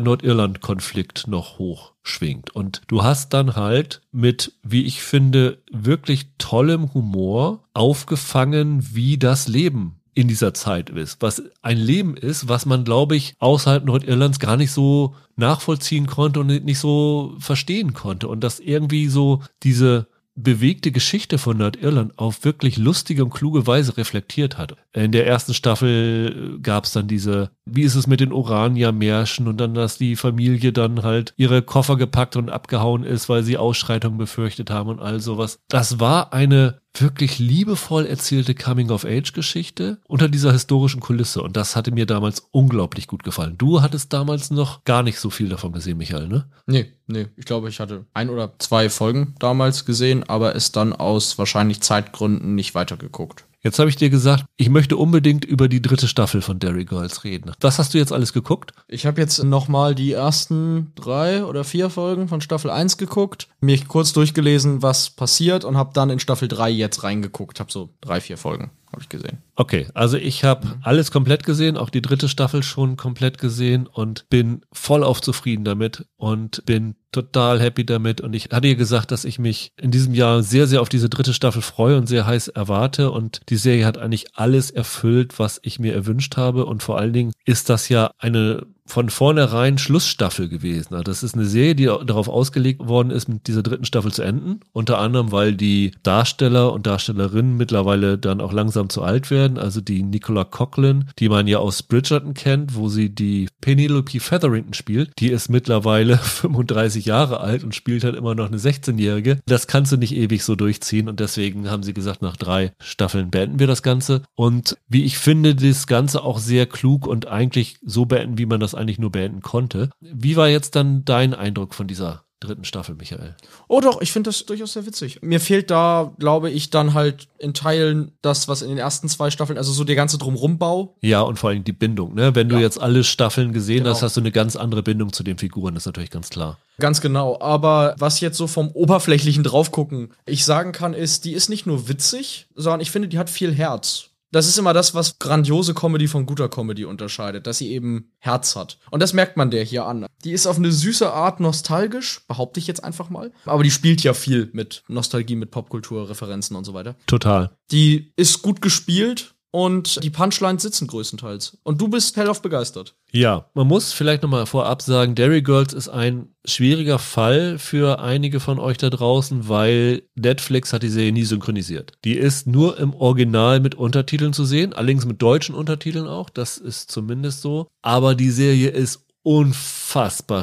[0.00, 2.50] Nordirland-Konflikt noch hoch schwingt.
[2.50, 9.46] Und du hast dann halt mit, wie ich finde, wirklich tollem Humor aufgefangen, wie das
[9.46, 14.38] Leben in dieser Zeit ist, was ein Leben ist, was man, glaube ich, außerhalb Nordirlands
[14.38, 18.28] gar nicht so nachvollziehen konnte und nicht so verstehen konnte.
[18.28, 23.96] Und dass irgendwie so diese bewegte Geschichte von Nordirland auf wirklich lustige und kluge Weise
[23.96, 24.76] reflektiert hat.
[24.92, 29.58] In der ersten Staffel gab es dann diese, wie ist es mit den Orania-Märschen und
[29.58, 34.18] dann, dass die Familie dann halt ihre Koffer gepackt und abgehauen ist, weil sie Ausschreitungen
[34.18, 35.58] befürchtet haben und all sowas.
[35.68, 41.42] Das war eine wirklich liebevoll erzählte Coming-of-Age-Geschichte unter dieser historischen Kulisse.
[41.42, 43.56] Und das hatte mir damals unglaublich gut gefallen.
[43.58, 46.50] Du hattest damals noch gar nicht so viel davon gesehen, Michael, ne?
[46.66, 47.26] Nee, nee.
[47.36, 51.80] Ich glaube, ich hatte ein oder zwei Folgen damals gesehen, aber es dann aus wahrscheinlich
[51.80, 53.44] Zeitgründen nicht weitergeguckt.
[53.62, 57.24] Jetzt habe ich dir gesagt, ich möchte unbedingt über die dritte Staffel von Derry Girls
[57.24, 57.52] reden.
[57.60, 58.72] Was hast du jetzt alles geguckt?
[58.88, 63.78] Ich habe jetzt nochmal die ersten drei oder vier Folgen von Staffel 1 geguckt, mir
[63.86, 67.60] kurz durchgelesen, was passiert und habe dann in Staffel 3 jetzt reingeguckt.
[67.60, 69.38] Habe so drei, vier Folgen habe ich gesehen.
[69.54, 70.74] Okay, also ich habe mhm.
[70.82, 75.64] alles komplett gesehen, auch die dritte Staffel schon komplett gesehen und bin voll auf zufrieden
[75.64, 78.20] damit und bin total happy damit.
[78.20, 81.08] Und ich hatte ihr gesagt, dass ich mich in diesem Jahr sehr, sehr auf diese
[81.08, 83.10] dritte Staffel freue und sehr heiß erwarte.
[83.10, 86.66] Und die Serie hat eigentlich alles erfüllt, was ich mir erwünscht habe.
[86.66, 90.94] Und vor allen Dingen ist das ja eine von vornherein Schlussstaffel gewesen.
[90.94, 94.22] Also das ist eine Serie, die darauf ausgelegt worden ist, mit dieser dritten Staffel zu
[94.22, 94.60] enden.
[94.72, 99.58] Unter anderem, weil die Darsteller und Darstellerinnen mittlerweile dann auch langsam zu alt werden.
[99.58, 104.74] Also die Nicola Coughlin, die man ja aus Bridgerton kennt, wo sie die Penelope Featherington
[104.74, 109.38] spielt, die ist mittlerweile 35 Jahre alt und spielt halt immer noch eine 16-Jährige.
[109.46, 113.30] Das kannst du nicht ewig so durchziehen und deswegen haben sie gesagt, nach drei Staffeln
[113.30, 114.22] beenden wir das Ganze.
[114.34, 118.60] Und wie ich finde, das Ganze auch sehr klug und eigentlich so beenden, wie man
[118.60, 119.90] das eigentlich nur beenden konnte.
[120.00, 123.36] Wie war jetzt dann dein Eindruck von dieser dritten Staffel, Michael.
[123.68, 125.20] Oh doch, ich finde das durchaus sehr witzig.
[125.22, 129.30] Mir fehlt da, glaube ich, dann halt in Teilen das, was in den ersten zwei
[129.30, 130.96] Staffeln, also so der ganze Drumrumbau.
[131.02, 132.14] Ja, und vor allem die Bindung.
[132.14, 132.34] Ne?
[132.34, 132.62] Wenn du Ja.
[132.62, 133.90] jetzt alle Staffeln gesehen Genau.
[133.90, 136.58] hast, hast du eine ganz andere Bindung zu den Figuren, das ist natürlich ganz klar.
[136.78, 137.38] Ganz genau.
[137.40, 141.88] Aber was jetzt so vom oberflächlichen draufgucken ich sagen kann, ist, die ist nicht nur
[141.88, 144.06] witzig, sondern ich finde, die hat viel Herz.
[144.32, 148.54] Das ist immer das, was grandiose Comedy von guter Comedy unterscheidet, dass sie eben Herz
[148.54, 148.78] hat.
[148.90, 150.06] Und das merkt man der hier an.
[150.24, 153.32] Die ist auf eine süße Art nostalgisch, behaupte ich jetzt einfach mal.
[153.44, 156.94] Aber die spielt ja viel mit Nostalgie, mit Popkulturreferenzen und so weiter.
[157.06, 157.50] Total.
[157.72, 161.58] Die ist gut gespielt und die Punchlines sitzen größtenteils.
[161.62, 162.94] Und du bist hellauf begeistert.
[163.10, 168.38] Ja, man muss vielleicht nochmal vorab sagen, Dairy Girls ist ein schwieriger Fall für einige
[168.38, 171.92] von euch da draußen, weil Netflix hat die Serie nie synchronisiert.
[172.04, 176.56] Die ist nur im Original mit Untertiteln zu sehen, allerdings mit deutschen Untertiteln auch, das
[176.58, 177.66] ist zumindest so.
[177.82, 179.79] Aber die Serie ist unfassbar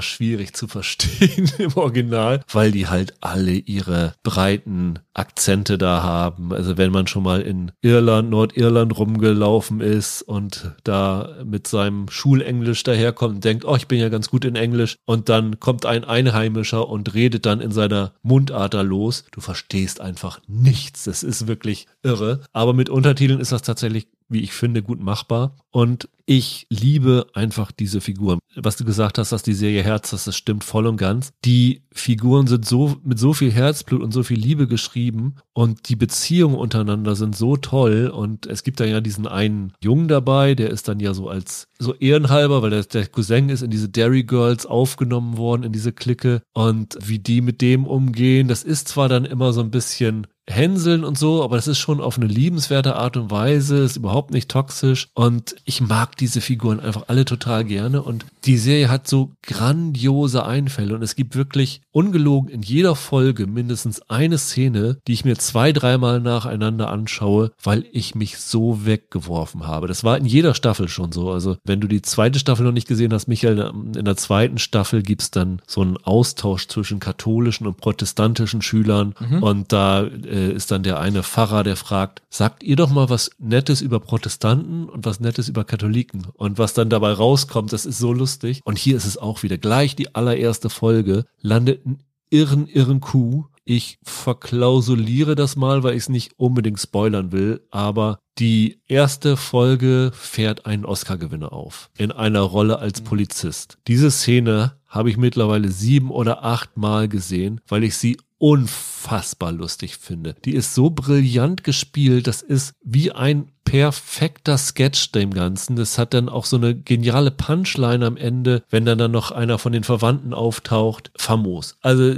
[0.01, 6.53] schwierig zu verstehen im Original, weil die halt alle ihre breiten Akzente da haben.
[6.53, 12.83] Also wenn man schon mal in Irland, Nordirland rumgelaufen ist und da mit seinem Schulenglisch
[12.83, 16.03] daherkommt und denkt, oh, ich bin ja ganz gut in Englisch und dann kommt ein
[16.03, 19.25] Einheimischer und redet dann in seiner Mundart da los.
[19.31, 21.05] Du verstehst einfach nichts.
[21.05, 22.41] Das ist wirklich irre.
[22.53, 25.55] Aber mit Untertiteln ist das tatsächlich wie ich finde, gut machbar.
[25.71, 28.39] Und ich liebe einfach diese Figuren.
[28.55, 31.31] Was du gesagt hast, dass die Serie Herz, das, das stimmt voll und ganz.
[31.45, 35.95] Die Figuren sind so mit so viel Herzblut und so viel Liebe geschrieben und die
[35.95, 38.11] Beziehungen untereinander sind so toll.
[38.13, 41.67] Und es gibt da ja diesen einen Jungen dabei, der ist dann ja so als
[41.79, 45.93] so ehrenhalber, weil der, der Cousin ist in diese Dairy Girls aufgenommen worden, in diese
[45.93, 46.41] Clique.
[46.53, 51.03] Und wie die mit dem umgehen, das ist zwar dann immer so ein bisschen hänseln
[51.03, 54.49] und so, aber das ist schon auf eine liebenswerte Art und Weise, ist überhaupt nicht
[54.49, 55.09] toxisch.
[55.13, 58.01] Und ich mag diese Figuren einfach alle total gerne.
[58.01, 63.45] Und die Serie hat so grandiose Einfälle und es gibt wirklich ungelogen in jeder Folge
[63.45, 69.67] mindestens eine Szene, die ich mir zwei, dreimal nacheinander anschaue, weil ich mich so weggeworfen
[69.67, 69.87] habe.
[69.87, 71.29] Das war in jeder Staffel schon so.
[71.29, 75.03] Also wenn du die zweite Staffel noch nicht gesehen hast, Michael, in der zweiten Staffel
[75.03, 80.83] gibt's dann so einen Austausch zwischen katholischen und protestantischen Schülern und da äh, ist dann
[80.83, 85.19] der eine Pfarrer, der fragt, sagt ihr doch mal was Nettes über Protestanten und was
[85.19, 86.27] Nettes über Katholiken.
[86.33, 88.36] Und was dann dabei rauskommt, das ist so lustig.
[88.63, 89.57] Und hier ist es auch wieder.
[89.57, 93.45] Gleich die allererste Folge landet ein irren, irren Kuh.
[93.63, 100.11] Ich verklausuliere das mal, weil ich es nicht unbedingt spoilern will, aber die erste Folge
[100.13, 101.89] fährt einen Oscar-Gewinner auf.
[101.97, 103.77] In einer Rolle als Polizist.
[103.87, 109.97] Diese Szene habe ich mittlerweile sieben oder acht Mal gesehen, weil ich sie unfassbar lustig
[109.97, 110.35] finde.
[110.45, 115.75] Die ist so brillant gespielt, das ist wie ein perfekter Sketch dem Ganzen.
[115.75, 119.57] Das hat dann auch so eine geniale Punchline am Ende, wenn dann dann noch einer
[119.57, 121.11] von den Verwandten auftaucht.
[121.17, 121.77] Famos.
[121.81, 122.13] Also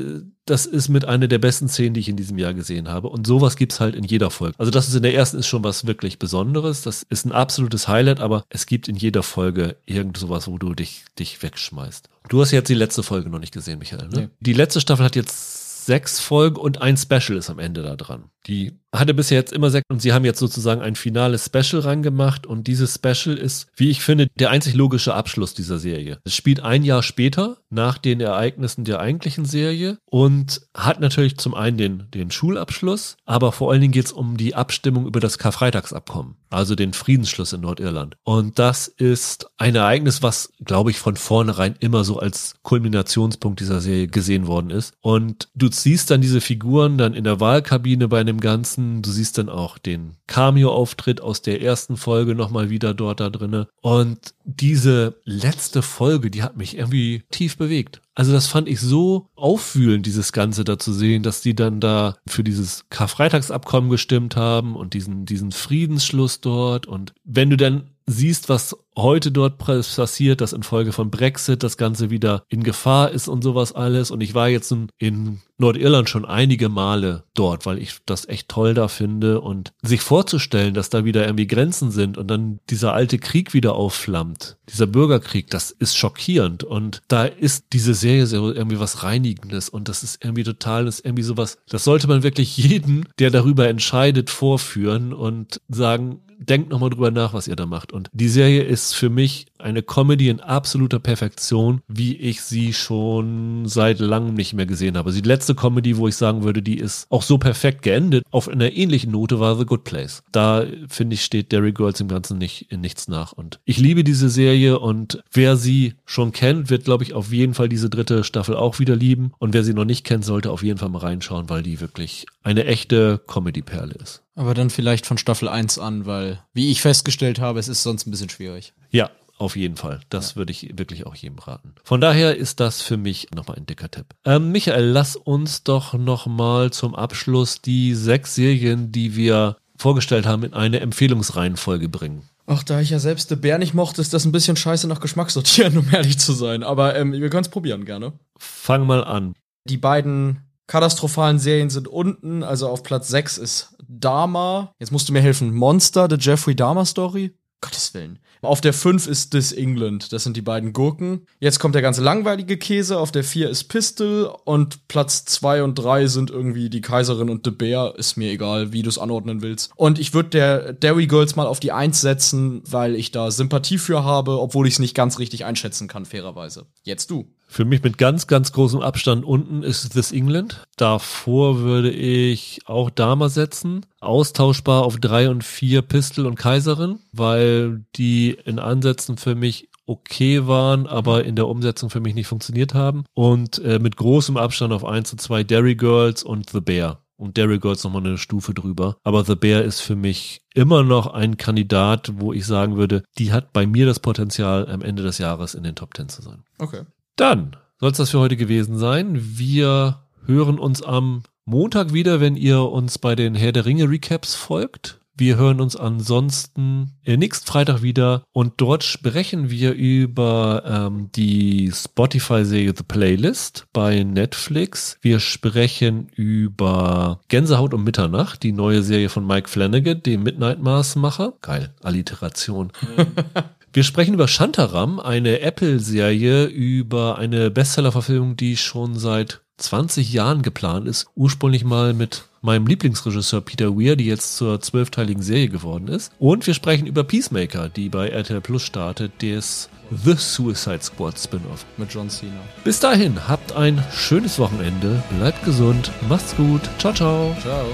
[0.46, 3.10] das ist mit einer der besten Szenen, die ich in diesem Jahr gesehen habe.
[3.10, 4.56] Und sowas gibt's halt in jeder Folge.
[4.58, 6.82] Also das ist in der ersten ist schon was wirklich Besonderes.
[6.82, 10.74] Das ist ein absolutes Highlight, aber es gibt in jeder Folge irgend sowas, wo du
[10.74, 12.10] dich, dich wegschmeißt.
[12.30, 14.08] Du hast jetzt die letzte Folge noch nicht gesehen, Michael.
[14.10, 14.22] Ne?
[14.22, 14.28] Nee.
[14.40, 18.30] Die letzte Staffel hat jetzt sechs Folgen und ein Special ist am Ende da dran.
[18.50, 22.48] Die hatte bisher jetzt immer sechs und sie haben jetzt sozusagen ein finales Special rangemacht
[22.48, 26.18] und dieses Special ist, wie ich finde, der einzig logische Abschluss dieser Serie.
[26.24, 31.54] Es spielt ein Jahr später nach den Ereignissen der eigentlichen Serie und hat natürlich zum
[31.54, 35.38] einen den, den Schulabschluss, aber vor allen Dingen geht es um die Abstimmung über das
[35.38, 38.16] Karfreitagsabkommen, also den Friedensschluss in Nordirland.
[38.24, 43.82] Und das ist ein Ereignis, was, glaube ich, von vornherein immer so als Kulminationspunkt dieser
[43.82, 44.96] Serie gesehen worden ist.
[45.02, 49.02] Und du siehst dann diese Figuren dann in der Wahlkabine bei Ganzen.
[49.02, 53.68] Du siehst dann auch den Cameo-Auftritt aus der ersten Folge nochmal wieder dort da drinne.
[53.82, 58.02] Und diese letzte Folge, die hat mich irgendwie tief bewegt.
[58.16, 62.18] Also das fand ich so aufwühlend, dieses Ganze da zu sehen, dass die dann da
[62.28, 66.86] für dieses Karfreitagsabkommen gestimmt haben und diesen, diesen Friedensschluss dort.
[66.86, 72.10] Und wenn du dann siehst, was heute dort passiert, dass infolge von Brexit das Ganze
[72.10, 74.12] wieder in Gefahr ist und sowas alles.
[74.12, 78.74] Und ich war jetzt in, Nordirland schon einige Male dort, weil ich das echt toll
[78.74, 79.42] da finde.
[79.42, 83.76] Und sich vorzustellen, dass da wieder irgendwie Grenzen sind und dann dieser alte Krieg wieder
[83.76, 86.64] aufflammt, dieser Bürgerkrieg, das ist schockierend.
[86.64, 91.00] Und da ist diese Serie so irgendwie was Reinigendes und das ist irgendwie total, das
[91.00, 96.70] ist irgendwie sowas, das sollte man wirklich jeden, der darüber entscheidet, vorführen und sagen, denkt
[96.70, 97.94] nochmal drüber nach, was ihr da macht.
[97.94, 103.68] Und die Serie ist für mich eine Comedy in absoluter Perfektion, wie ich sie schon
[103.68, 105.12] seit langem nicht mehr gesehen habe.
[105.12, 108.72] Die letzte Comedy, wo ich sagen würde, die ist auch so perfekt geendet, auf einer
[108.72, 110.24] ähnlichen Note war The Good Place.
[110.32, 113.34] Da, finde ich, steht Derry Girls im Ganzen nicht in nichts nach.
[113.34, 117.54] Und ich liebe diese Serie und wer sie schon kennt, wird, glaube ich, auf jeden
[117.54, 119.34] Fall diese dritte Staffel auch wieder lieben.
[119.40, 122.26] Und wer sie noch nicht kennt, sollte auf jeden Fall mal reinschauen, weil die wirklich
[122.44, 124.24] eine echte Comedy-Perle ist.
[124.40, 128.08] Aber dann vielleicht von Staffel 1 an, weil, wie ich festgestellt habe, es ist sonst
[128.08, 128.72] ein bisschen schwierig.
[128.90, 130.00] Ja, auf jeden Fall.
[130.08, 130.36] Das ja.
[130.38, 131.76] würde ich wirklich auch jedem raten.
[131.84, 134.06] Von daher ist das für mich nochmal ein dicker Tipp.
[134.24, 140.44] Ähm, Michael, lass uns doch nochmal zum Abschluss die sechs Serien, die wir vorgestellt haben,
[140.44, 142.30] in eine Empfehlungsreihenfolge bringen.
[142.48, 145.02] Ach, da ich ja selbst The Bär nicht mochte, ist das ein bisschen scheiße nach
[145.02, 146.64] Geschmack sortieren, um ehrlich zu sein.
[146.64, 148.14] Aber ähm, wir können es probieren, gerne.
[148.38, 149.34] Fang mal an.
[149.66, 152.44] Die beiden katastrophalen Serien sind unten.
[152.44, 154.72] Also auf Platz 6 ist Dharma.
[154.80, 155.54] Jetzt musst du mir helfen.
[155.54, 157.34] Monster, The Jeffrey Dahmer Story.
[157.60, 158.20] Gottes Willen.
[158.42, 160.14] Auf der 5 ist This England.
[160.14, 161.26] Das sind die beiden Gurken.
[161.40, 163.00] Jetzt kommt der ganze langweilige Käse.
[163.00, 164.34] Auf der 4 ist Pistol.
[164.46, 167.98] Und Platz 2 und 3 sind irgendwie die Kaiserin und The Bear.
[167.98, 169.72] Ist mir egal, wie du es anordnen willst.
[169.76, 173.80] Und ich würde der Dairy Girls mal auf die 1 setzen, weil ich da Sympathie
[173.80, 176.68] für habe, obwohl ich es nicht ganz richtig einschätzen kann, fairerweise.
[176.84, 177.28] Jetzt du.
[177.52, 180.64] Für mich mit ganz, ganz großem Abstand unten ist This England.
[180.78, 183.88] Davor würde ich auch Dama setzen.
[184.00, 190.46] Austauschbar auf drei und vier Pistol und Kaiserin, weil die in Ansätzen für mich okay
[190.46, 193.04] waren, aber in der Umsetzung für mich nicht funktioniert haben.
[193.16, 197.04] Und äh, mit großem Abstand auf eins und zwei Derry Girls und The Bear.
[197.18, 198.98] Und Derry Girls nochmal eine Stufe drüber.
[199.04, 203.34] Aber The Bear ist für mich immer noch ein Kandidat, wo ich sagen würde, die
[203.34, 206.44] hat bei mir das Potenzial, am Ende des Jahres in den Top Ten zu sein.
[206.60, 206.84] Okay.
[207.20, 209.20] Dann soll es das für heute gewesen sein.
[209.20, 214.36] Wir hören uns am Montag wieder, wenn ihr uns bei den Herr der Ringe Recaps
[214.36, 215.02] folgt.
[215.18, 221.70] Wir hören uns ansonsten äh, nächsten Freitag wieder und dort sprechen wir über ähm, die
[221.76, 224.98] Spotify-Serie The Playlist bei Netflix.
[225.02, 231.34] Wir sprechen über Gänsehaut um Mitternacht, die neue Serie von Mike Flanagan, dem Midnight Mars-Macher.
[231.42, 232.72] Geil, Alliteration.
[233.72, 240.88] Wir sprechen über Shantaram, eine Apple-Serie über eine Bestseller-Verfilmung, die schon seit 20 Jahren geplant
[240.88, 241.06] ist.
[241.16, 246.12] Ursprünglich mal mit meinem Lieblingsregisseur Peter Weir, die jetzt zur zwölfteiligen Serie geworden ist.
[246.18, 251.66] Und wir sprechen über Peacemaker, die bei RTL Plus startet, des The Suicide Squad Spin-off.
[251.78, 252.42] Mit John Cena.
[252.64, 257.36] Bis dahin, habt ein schönes Wochenende, bleibt gesund, macht's gut, ciao, ciao.
[257.42, 257.68] Ciao.